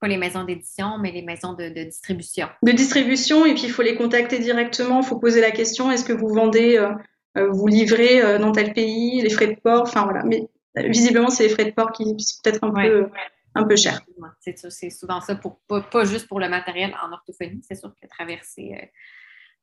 [0.00, 2.48] pas les maisons d'édition, mais les maisons de, de, distribution.
[2.62, 6.06] De distribution, et puis il faut les contacter directement, il faut poser la question, est-ce
[6.06, 10.24] que vous vendez, euh, vous livrez dans tel pays, les frais de port, enfin voilà.
[10.24, 13.10] Mais visiblement, c'est les frais de port qui sont peut-être un ouais, peu...
[13.54, 14.00] Un peu cher.
[14.38, 17.60] C'est souvent ça, pour, pas, pas, juste pour le matériel en orthophonie.
[17.66, 18.86] C'est sûr que traverser, euh,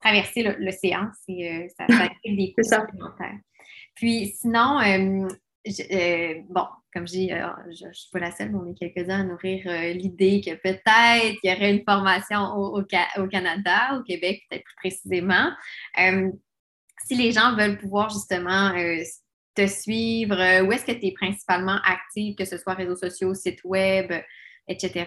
[0.01, 3.39] traverser l'océan, euh, ça, ça des coûts supplémentaires.
[3.95, 5.27] Puis sinon, euh,
[5.65, 8.77] je, euh, bon, comme je dis, je ne suis pas la seule, mais on est
[8.77, 13.97] quelques-uns à nourrir l'idée que peut-être il y aurait une formation au, au, au Canada,
[13.97, 15.51] au Québec peut-être plus précisément.
[15.95, 18.71] si les gens veulent pouvoir justement
[19.57, 20.39] te suivre?
[20.39, 24.11] Euh, où est-ce que tu es principalement active, que ce soit réseaux sociaux, site web,
[24.67, 25.05] etc.?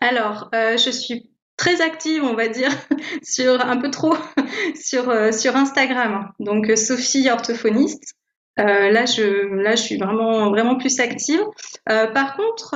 [0.00, 2.70] Alors, euh, je suis très active, on va dire,
[3.22, 4.14] sur un peu trop
[4.74, 6.30] sur, euh, sur Instagram.
[6.38, 8.14] Donc, Sophie orthophoniste.
[8.56, 11.42] là, je, là, je suis vraiment, vraiment plus active.
[11.86, 12.74] par contre,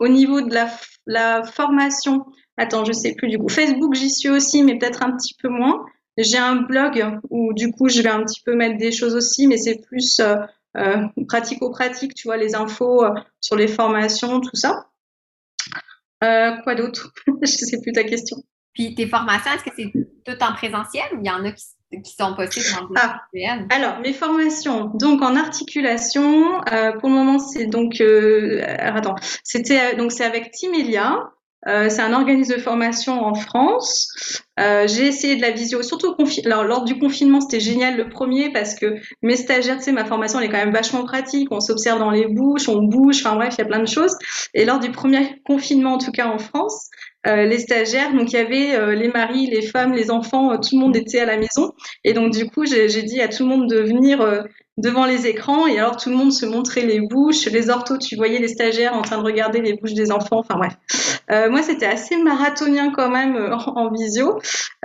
[0.00, 0.68] au niveau de la,
[1.06, 2.26] la formation,
[2.56, 3.48] attends, je sais plus du coup.
[3.48, 5.84] Facebook, j'y suis aussi, mais peut-être un petit peu moins.
[6.18, 9.46] J'ai un blog où du coup, je vais un petit peu mettre des choses aussi,
[9.46, 10.20] mais c'est plus
[10.76, 14.88] euh, pratico-pratique, tu vois, les infos euh, sur les formations, tout ça.
[16.22, 17.12] Euh, quoi d'autre?
[17.26, 18.36] Je ne sais plus ta question.
[18.74, 21.64] Puis tes formations, est-ce que c'est tout en présentiel ou il y en a qui,
[22.04, 23.22] sont possibles en ah,
[23.70, 26.60] Alors, mes formations, donc en articulation,
[27.00, 28.02] pour le moment, c'est donc.
[28.78, 29.14] attends,
[29.44, 31.30] c'était donc c'est avec Timelia.
[31.66, 34.42] Euh, c'est un organisme de formation en France.
[34.60, 38.50] Euh, j'ai essayé de la visio, surtout Alors, lors du confinement, c'était génial le premier
[38.52, 41.48] parce que mes stagiaires, tu sais, ma formation, elle est quand même vachement pratique.
[41.50, 44.16] On s'observe dans les bouches, on bouge, enfin bref, il y a plein de choses.
[44.54, 46.88] Et lors du premier confinement, en tout cas en France,
[47.26, 50.78] euh, les stagiaires, donc il y avait les maris, les femmes, les enfants, tout le
[50.78, 51.72] monde était à la maison.
[52.04, 54.20] Et donc du coup, j'ai dit à tout le monde de venir
[54.78, 58.16] devant les écrans et alors tout le monde se montrait les bouches, les orthos, tu
[58.16, 60.76] voyais les stagiaires en train de regarder les bouches des enfants, enfin bref.
[61.30, 64.38] Euh, moi, c'était assez marathonien quand même euh, en, visio.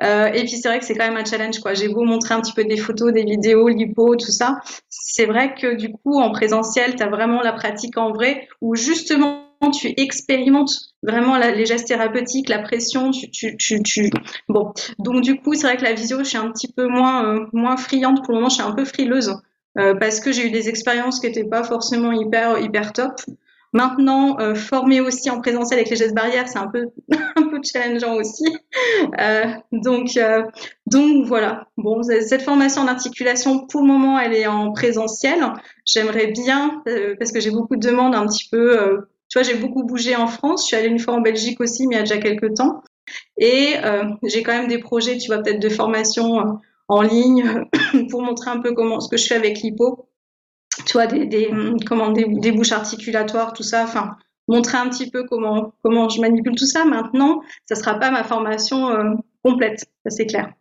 [0.03, 1.73] Euh, et puis c'est vrai que c'est quand même un challenge, quoi.
[1.73, 4.59] J'ai beau montrer un petit peu des photos, des vidéos, l'hypo, tout ça.
[4.89, 8.75] C'est vrai que du coup, en présentiel, tu as vraiment la pratique en vrai où
[8.75, 10.73] justement tu expérimentes
[11.03, 14.09] vraiment les gestes thérapeutiques, la pression, tu, tu, tu, tu...
[14.49, 14.73] bon.
[14.97, 17.45] Donc du coup, c'est vrai que la visio, je suis un petit peu moins euh,
[17.53, 19.35] moins friande pour le moment, je suis un peu frileuse.
[19.77, 23.21] Euh, parce que j'ai eu des expériences qui n'étaient pas forcément hyper hyper top.
[23.73, 26.89] Maintenant, euh, former aussi en présentiel avec les gestes barrières, c'est un peu
[27.37, 28.43] un peu challengeant aussi.
[29.19, 30.43] Euh, donc euh,
[30.87, 31.67] donc voilà.
[31.77, 35.39] Bon, cette formation en articulation, pour le moment, elle est en présentiel.
[35.85, 39.05] J'aimerais bien euh, parce que j'ai beaucoup de demandes un petit peu.
[39.29, 40.63] tu vois, j'ai beaucoup bougé en France.
[40.63, 42.83] Je suis allée une fois en Belgique aussi, mais il y a déjà quelques temps.
[43.37, 43.75] Et
[44.23, 46.59] j'ai quand même des projets, tu vois, peut-être de formation
[46.91, 47.63] en ligne
[48.09, 50.09] pour montrer un peu comment ce que je fais avec l'hypo.
[50.85, 51.49] Tu vois, des, des,
[51.87, 53.83] comment, des, bouches articulatoires, tout ça.
[53.83, 54.17] Enfin,
[54.47, 56.83] montrer un petit peu comment, comment je manipule tout ça.
[56.83, 59.13] Maintenant, ça sera pas ma formation euh,
[59.43, 60.53] complète, ça c'est clair.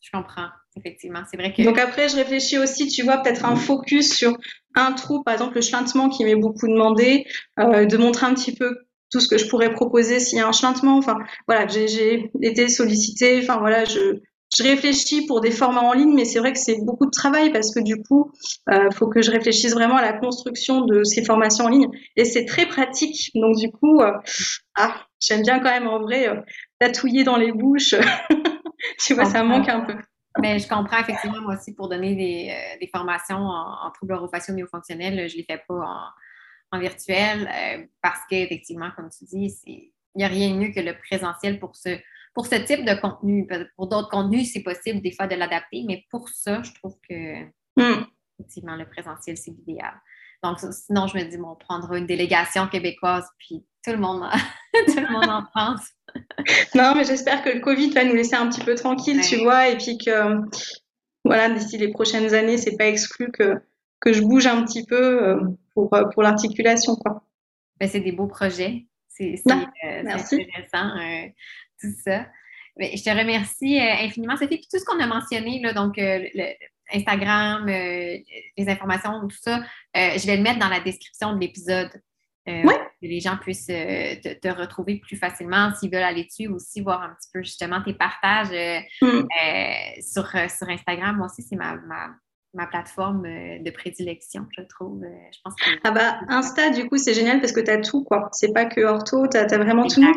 [0.00, 1.20] Je comprends, effectivement.
[1.30, 1.62] C'est vrai que.
[1.62, 4.36] Donc après, je réfléchis aussi, tu vois, peut-être un focus sur
[4.74, 7.26] un trou, par exemple le chlintement qui m'est beaucoup demandé,
[7.58, 8.76] euh, de montrer un petit peu
[9.10, 10.98] tout ce que je pourrais proposer s'il y a un chlintement.
[10.98, 13.40] Enfin, voilà, j'ai été sollicitée.
[13.42, 14.20] Enfin, voilà, je,
[14.56, 17.52] je réfléchis pour des formats en ligne, mais c'est vrai que c'est beaucoup de travail
[17.52, 18.32] parce que du coup,
[18.68, 21.88] il euh, faut que je réfléchisse vraiment à la construction de ces formations en ligne.
[22.16, 23.30] Et c'est très pratique.
[23.34, 24.12] Donc du coup, euh,
[24.74, 26.40] ah, j'aime bien quand même en vrai euh,
[26.80, 27.94] tatouiller dans les bouches.
[28.98, 29.94] tu vois, ça manque un peu.
[30.40, 35.28] Mais je comprends effectivement, moi aussi, pour donner des, formations en, en troubles orofaciaux myofonctionnels,
[35.28, 40.28] je les fais pas en, en virtuel parce qu'effectivement, comme tu dis, il n'y a
[40.28, 41.98] rien de mieux que le présentiel pour se
[42.34, 43.46] pour ce type de contenu.
[43.76, 47.44] Pour d'autres contenus, c'est possible des fois de l'adapter, mais pour ça, je trouve que
[47.76, 48.04] hmm.
[48.38, 49.94] effectivement, le présentiel, c'est l'idéal.
[50.42, 54.22] Donc, sinon, je me dis, bon, on prendra une délégation québécoise, puis tout le monde,
[54.86, 55.86] tout le monde en pense.
[56.74, 59.68] non, mais j'espère que le Covid va nous laisser un petit peu tranquille, tu vois,
[59.68, 60.40] et puis que,
[61.24, 63.60] voilà, d'ici les prochaines années, c'est pas exclu que,
[64.00, 65.40] que je bouge un petit peu euh,
[65.74, 67.22] pour, euh, pour l'articulation, quoi.
[67.78, 68.86] Ben, c'est des beaux projets.
[69.08, 70.94] C'est ah, euh, intéressant
[72.04, 72.26] ça.
[72.78, 74.58] je te remercie euh, infiniment, Sophie.
[74.58, 76.24] Puis tout ce qu'on a mentionné, là, donc euh,
[76.92, 78.18] Instagram, euh,
[78.56, 79.62] les informations, tout ça,
[79.94, 81.90] je vais le mettre dans la description de l'épisode.
[82.46, 82.74] Oui.
[83.00, 87.10] Que les gens puissent te, retrouver plus facilement s'ils veulent aller dessus, aussi voir un
[87.10, 88.50] petit peu justement tes partages
[89.00, 89.22] mm.
[90.02, 91.16] sur, sur Instagram.
[91.16, 91.76] Moi aussi, c'est ma,
[92.52, 95.00] ma, plateforme de prédilection, je trouve.
[95.32, 95.54] je pense
[95.84, 98.28] Ah bah, Insta, du coup, c'est génial parce que tu as tout, quoi.
[98.32, 100.16] C'est pas que ortho, tu as, vraiment tout le monde.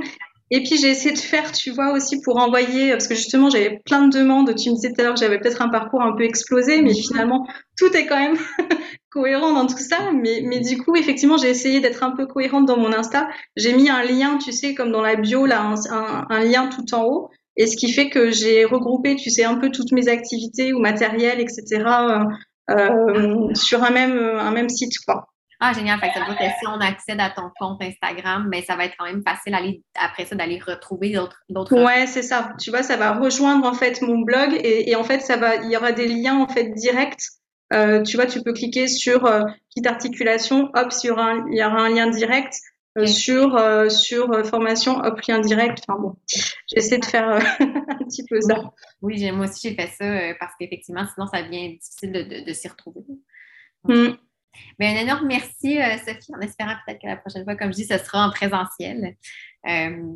[0.52, 3.80] Et puis j'ai essayé de faire, tu vois, aussi pour envoyer, parce que justement j'avais
[3.86, 4.54] plein de demandes.
[4.56, 6.94] Tu me disais tout à l'heure que j'avais peut-être un parcours un peu explosé, mais
[6.94, 8.38] finalement tout est quand même
[9.10, 10.12] cohérent dans tout ça.
[10.14, 13.30] Mais, mais du coup, effectivement, j'ai essayé d'être un peu cohérente dans mon Insta.
[13.56, 16.94] J'ai mis un lien, tu sais, comme dans la bio, là, un, un, lien tout
[16.94, 17.30] en haut.
[17.56, 20.80] Et ce qui fait que j'ai regroupé, tu sais, un peu toutes mes activités ou
[20.80, 21.64] matériel, etc.
[21.70, 22.24] Euh,
[22.72, 25.28] euh, sur un même, un même site, quoi.
[25.66, 25.97] Ah, génial.
[25.97, 28.66] Fait que ça veut dire que si on accède à ton compte Instagram, mais ben,
[28.66, 29.55] ça va être quand même facile
[29.95, 31.16] après ça d'aller retrouver
[31.47, 31.82] d'autres.
[31.82, 32.51] Ouais, c'est ça.
[32.59, 35.72] Tu vois, ça va rejoindre en fait mon blog et, en fait, ça va, il
[35.72, 37.24] y aura des liens en fait directs.
[37.72, 41.45] Euh, tu vois, tu peux cliquer sur euh, petite articulation, hop, il y aura un,
[41.49, 42.53] il y aura un lien direct.
[42.95, 43.59] Euh, sur
[43.89, 46.16] sur formation hop lien direct enfin bon
[46.68, 47.28] j'essaie de faire
[47.59, 51.70] un petit peu ça oui moi aussi j'ai fait ça parce qu'effectivement sinon ça devient
[51.70, 53.01] difficile de, de, s'y retrouver
[53.86, 54.09] mmh.
[54.80, 57.78] Mais un énorme merci, euh, Sophie, en espérant peut-être que la prochaine fois, comme je
[57.78, 59.16] dis, ce sera en présentiel.
[59.68, 60.14] Euh,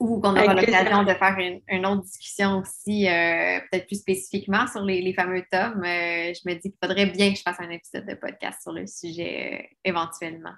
[0.00, 1.36] ou qu'on aura l'occasion de faire
[1.68, 5.84] une, autre discussion aussi, euh, peut-être plus spécifiquement sur les, fameux tomes.
[5.84, 8.72] Euh, je me dis qu'il faudrait bien que je fasse un épisode de podcast sur
[8.72, 10.54] le sujet éventuellement.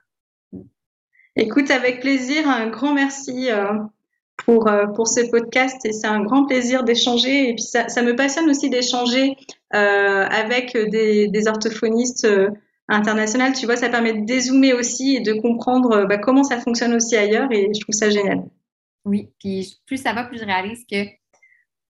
[1.37, 3.51] Écoute, avec plaisir, un grand merci
[4.39, 7.51] pour, pour ce podcast et c'est un grand plaisir d'échanger.
[7.51, 9.37] Et puis ça, me passionne aussi d'échanger
[9.71, 12.27] avec des, des orthophonistes
[12.89, 13.53] internationaux.
[13.53, 17.17] Tu vois, ça permet de dézoomer aussi et de comprendre bah, comment ça fonctionne aussi
[17.17, 18.45] ailleurs et je trouve ça génial.
[19.05, 21.11] Oui, puis plus ça va, plus je réalise qu'il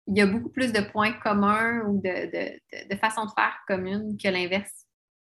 [0.07, 4.17] y a beaucoup plus de points communs ou de, de, de, façons de faire communes
[4.17, 4.85] que l'inverse.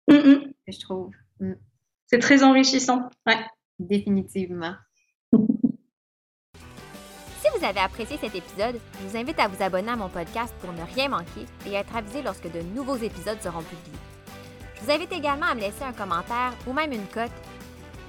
[0.09, 1.13] Je trouve.
[1.41, 1.53] Mm.
[2.07, 3.09] C'est très enrichissant.
[3.27, 3.39] Ouais.
[3.79, 4.75] Définitivement.
[7.41, 10.53] Si vous avez apprécié cet épisode, je vous invite à vous abonner à mon podcast
[10.61, 14.18] pour ne rien manquer et être avisé lorsque de nouveaux épisodes seront publiés.
[14.81, 17.33] Je vous invite également à me laisser un commentaire ou même une cote